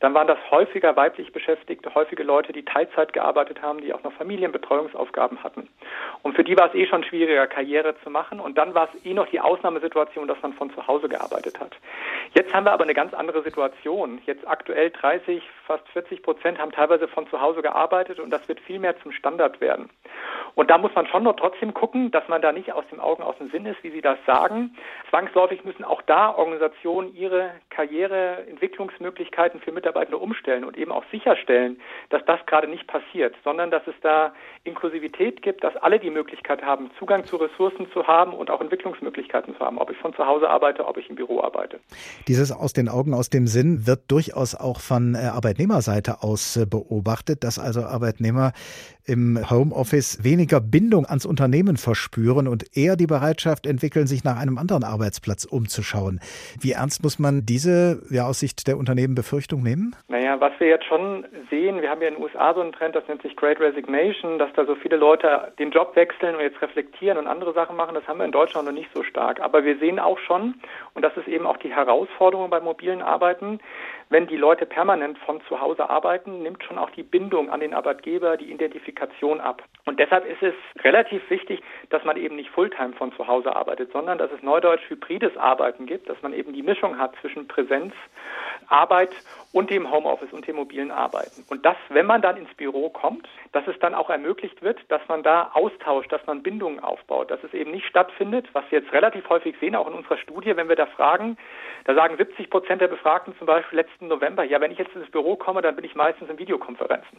[0.00, 4.12] dann waren das häufiger weiblich Beschäftigte, häufige Leute, die Teilzeit gearbeitet haben, die auch noch
[4.14, 5.68] Familienbetreuungsaufgaben hatten.
[6.22, 8.40] Und für die war es eh schon schwieriger, Karriere zu machen.
[8.40, 11.76] Und dann war es eh noch die Ausnahmesituation, dass man von zu Hause gearbeitet hat.
[12.34, 14.20] Jetzt haben wir aber eine ganz andere Situation.
[14.24, 18.60] Jetzt aktuell 30, fast 40 Prozent haben teilweise von zu Hause gearbeitet und das wird
[18.60, 19.90] viel mehr zum Standard werden.
[20.54, 23.22] Und da muss man schon noch trotzdem gucken, dass man da nicht aus dem Augen,
[23.22, 24.76] aus dem Sinn ist, wie Sie das sagen.
[25.08, 31.80] Zwangsläufig müssen auch da Organisationen ihre Karriereentwicklungsmöglichkeiten für Mitarbeitende umstellen und eben auch sicherstellen,
[32.10, 34.32] dass das gerade nicht passiert, sondern dass es da
[34.64, 39.56] Inklusivität gibt, dass alle die Möglichkeit haben, Zugang zu Ressourcen zu haben und auch Entwicklungsmöglichkeiten
[39.56, 41.80] zu haben, ob ich von zu Hause arbeite, ob ich im Büro arbeite.
[42.28, 46.66] Dieses aus den Augen, aus dem Sinn wird durchaus auch von äh, Arbeitnehmerseite aus äh,
[46.66, 48.52] beobachtet, dass also Arbeitnehmer
[49.06, 54.58] im Homeoffice weniger Bindung ans Unternehmen verspüren und eher die Bereitschaft entwickeln, sich nach einem
[54.58, 56.20] anderen Arbeitsplatz umzuschauen.
[56.60, 59.96] Wie ernst muss man diese ja, aus Sicht der Unternehmen Befürchtung nehmen?
[60.08, 62.94] Naja, was wir jetzt schon sehen, wir haben ja in den USA so einen Trend,
[62.94, 66.60] das nennt sich Great Resignation, dass da so viele Leute den Job wechseln und jetzt
[66.62, 67.94] reflektieren und andere Sachen machen.
[67.94, 69.40] Das haben wir in Deutschland noch nicht so stark.
[69.40, 70.54] Aber wir sehen auch schon,
[70.94, 73.60] und das ist eben auch die Herausforderung beim mobilen Arbeiten,
[74.10, 77.72] wenn die Leute permanent von zu Hause arbeiten, nimmt schon auch die Bindung an den
[77.72, 79.62] Arbeitgeber, die Identifikation ab.
[79.86, 80.54] Und deshalb ist es
[80.84, 84.88] relativ wichtig, dass man eben nicht Fulltime von zu Hause arbeitet, sondern dass es neudeutsch
[84.90, 87.94] hybrides Arbeiten gibt, dass man eben die Mischung hat zwischen Präsenz,
[88.68, 89.10] Arbeit
[89.52, 91.44] und dem Homeoffice und dem mobilen Arbeiten.
[91.48, 95.02] Und das, wenn man dann ins Büro kommt, dass es dann auch ermöglicht wird, dass
[95.08, 98.92] man da austauscht, dass man Bindungen aufbaut, dass es eben nicht stattfindet, was wir jetzt
[98.92, 101.36] relativ häufig sehen, auch in unserer Studie, wenn wir da fragen,
[101.84, 105.10] da sagen 70 Prozent der Befragten zum Beispiel letzten November, ja, wenn ich jetzt ins
[105.10, 107.18] Büro komme, dann bin ich meistens in Videokonferenzen.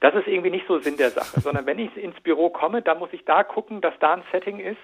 [0.00, 2.98] Das ist irgendwie nicht so Sinn der Sache, sondern wenn ich ins Büro komme, dann
[2.98, 4.78] muss ich da gucken, dass da ein Setting ist,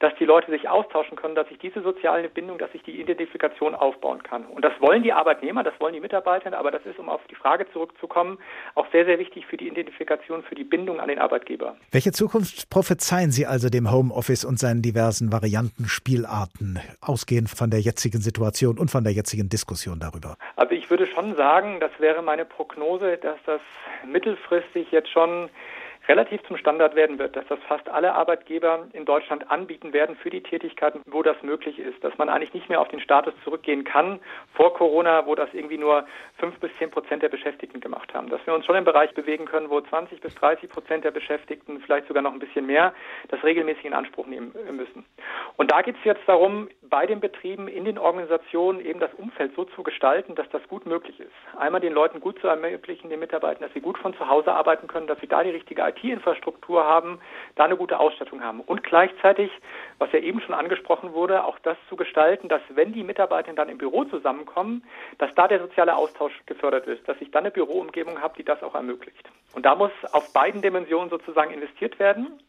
[0.00, 3.74] dass die Leute sich austauschen können, dass ich diese soziale Bindung, dass ich die Identifikation
[3.74, 4.44] aufbauen kann.
[4.46, 7.34] Und das wollen die Arbeitnehmer, das wollen die Mitarbeiter, aber das ist, um auf die
[7.34, 8.38] Frage zurückzukommen,
[8.74, 11.76] auch sehr, sehr wichtig für die Identifikation, für die Bindung an den Arbeitgeber.
[11.92, 17.80] Welche Zukunft prophezeien Sie also dem Homeoffice und seinen diversen Varianten, Spielarten, ausgehend von der
[17.80, 20.36] jetzigen Situation und von der jetzigen Diskussion darüber?
[20.56, 23.60] Also ich würde schon sagen, das wäre meine Prognose, dass das
[24.04, 25.48] mittelfristig jetzt schon
[26.08, 30.30] relativ zum Standard werden wird, dass das fast alle Arbeitgeber in Deutschland anbieten werden für
[30.30, 33.84] die Tätigkeiten, wo das möglich ist, dass man eigentlich nicht mehr auf den Status zurückgehen
[33.84, 34.20] kann
[34.54, 36.06] vor Corona, wo das irgendwie nur
[36.38, 39.46] fünf bis zehn Prozent der Beschäftigten gemacht haben, dass wir uns schon im Bereich bewegen
[39.46, 42.94] können, wo 20 bis 30 Prozent der Beschäftigten, vielleicht sogar noch ein bisschen mehr,
[43.28, 45.04] das regelmäßig in Anspruch nehmen müssen.
[45.56, 49.54] Und da geht es jetzt darum, bei den Betrieben, in den Organisationen eben das Umfeld
[49.56, 51.32] so zu gestalten, dass das gut möglich ist.
[51.58, 54.86] Einmal den Leuten gut zu ermöglichen, den Mitarbeitern, dass sie gut von zu Hause arbeiten
[54.86, 57.18] können, dass sie da die richtige IT-Infrastruktur haben,
[57.54, 58.60] da eine gute Ausstattung haben.
[58.60, 59.50] Und gleichzeitig,
[59.98, 63.68] was ja eben schon angesprochen wurde, auch das zu gestalten, dass wenn die Mitarbeiter dann
[63.68, 64.84] im Büro zusammenkommen,
[65.18, 68.62] dass da der soziale Austausch gefördert ist, dass ich dann eine Büroumgebung habe, die das
[68.62, 69.28] auch ermöglicht.
[69.54, 72.40] Und da muss auf beiden Dimensionen sozusagen investiert werden.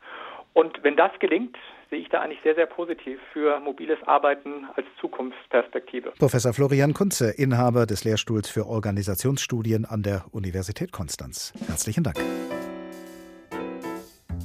[0.54, 1.56] Und wenn das gelingt,
[1.90, 6.14] sehe ich da eigentlich sehr, sehr positiv für mobiles Arbeiten als Zukunftsperspektive.
[6.18, 11.54] Professor Florian Kunze, Inhaber des Lehrstuhls für Organisationsstudien an der Universität Konstanz.
[11.68, 12.18] Herzlichen Dank.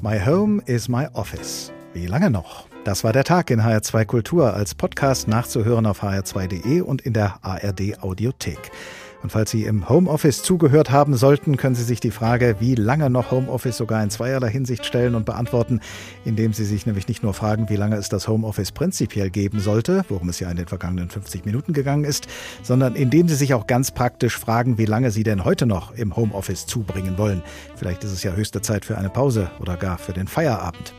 [0.05, 1.71] My Home is My Office.
[1.95, 2.67] Wie lange noch?
[2.83, 7.39] Das war der Tag in HR2 Kultur als Podcast nachzuhören auf hr2.de und in der
[7.43, 8.73] ARD Audiothek.
[9.23, 13.09] Und falls Sie im Homeoffice zugehört haben sollten, können Sie sich die Frage, wie lange
[13.09, 15.81] noch Homeoffice sogar in zweierlei Hinsicht stellen und beantworten,
[16.25, 20.05] indem Sie sich nämlich nicht nur fragen, wie lange es das Homeoffice prinzipiell geben sollte,
[20.09, 22.27] worum es ja in den vergangenen 50 Minuten gegangen ist,
[22.63, 26.17] sondern indem Sie sich auch ganz praktisch fragen, wie lange Sie denn heute noch im
[26.17, 27.43] Homeoffice zubringen wollen.
[27.77, 30.95] Vielleicht ist es ja höchste Zeit für eine Pause oder gar für den Feierabend.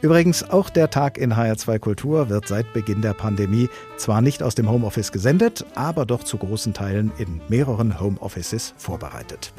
[0.00, 4.54] Übrigens, auch der Tag in HR2 Kultur wird seit Beginn der Pandemie zwar nicht aus
[4.54, 9.52] dem Homeoffice gesendet, aber doch zu großen Teilen in mehreren Homeoffices vorbereitet.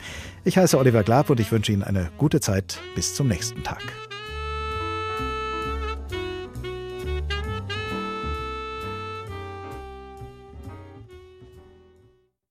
[0.45, 4.09] Ich heiße Oliver Glab und ich wünsche Ihnen eine gute Zeit bis zum nächsten Tag.